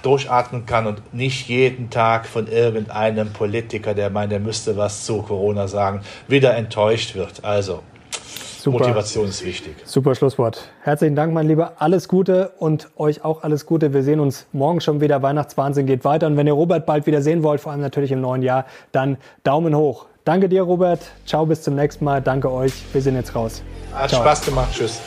[0.02, 5.22] durchatmen kann und nicht jeden Tag von irgendeinem Politiker, der meint, er müsste was zu
[5.22, 7.44] Corona sagen, wieder enttäuscht wird.
[7.44, 7.82] Also
[8.62, 8.80] Super.
[8.80, 9.74] Motivation ist wichtig.
[9.84, 10.70] Super Schlusswort.
[10.82, 11.74] Herzlichen Dank, mein Lieber.
[11.78, 13.94] Alles Gute und euch auch alles Gute.
[13.94, 15.22] Wir sehen uns morgen schon wieder.
[15.22, 16.26] Weihnachtswahnsinn geht weiter.
[16.26, 19.16] Und wenn ihr Robert bald wieder sehen wollt, vor allem natürlich im neuen Jahr, dann
[19.44, 20.06] Daumen hoch.
[20.24, 21.00] Danke dir, Robert.
[21.24, 22.20] Ciao, bis zum nächsten Mal.
[22.20, 22.72] Danke euch.
[22.92, 23.62] Wir sind jetzt raus.
[23.94, 24.20] Hat Ciao.
[24.22, 24.68] Spaß gemacht.
[24.72, 25.00] Tschüss.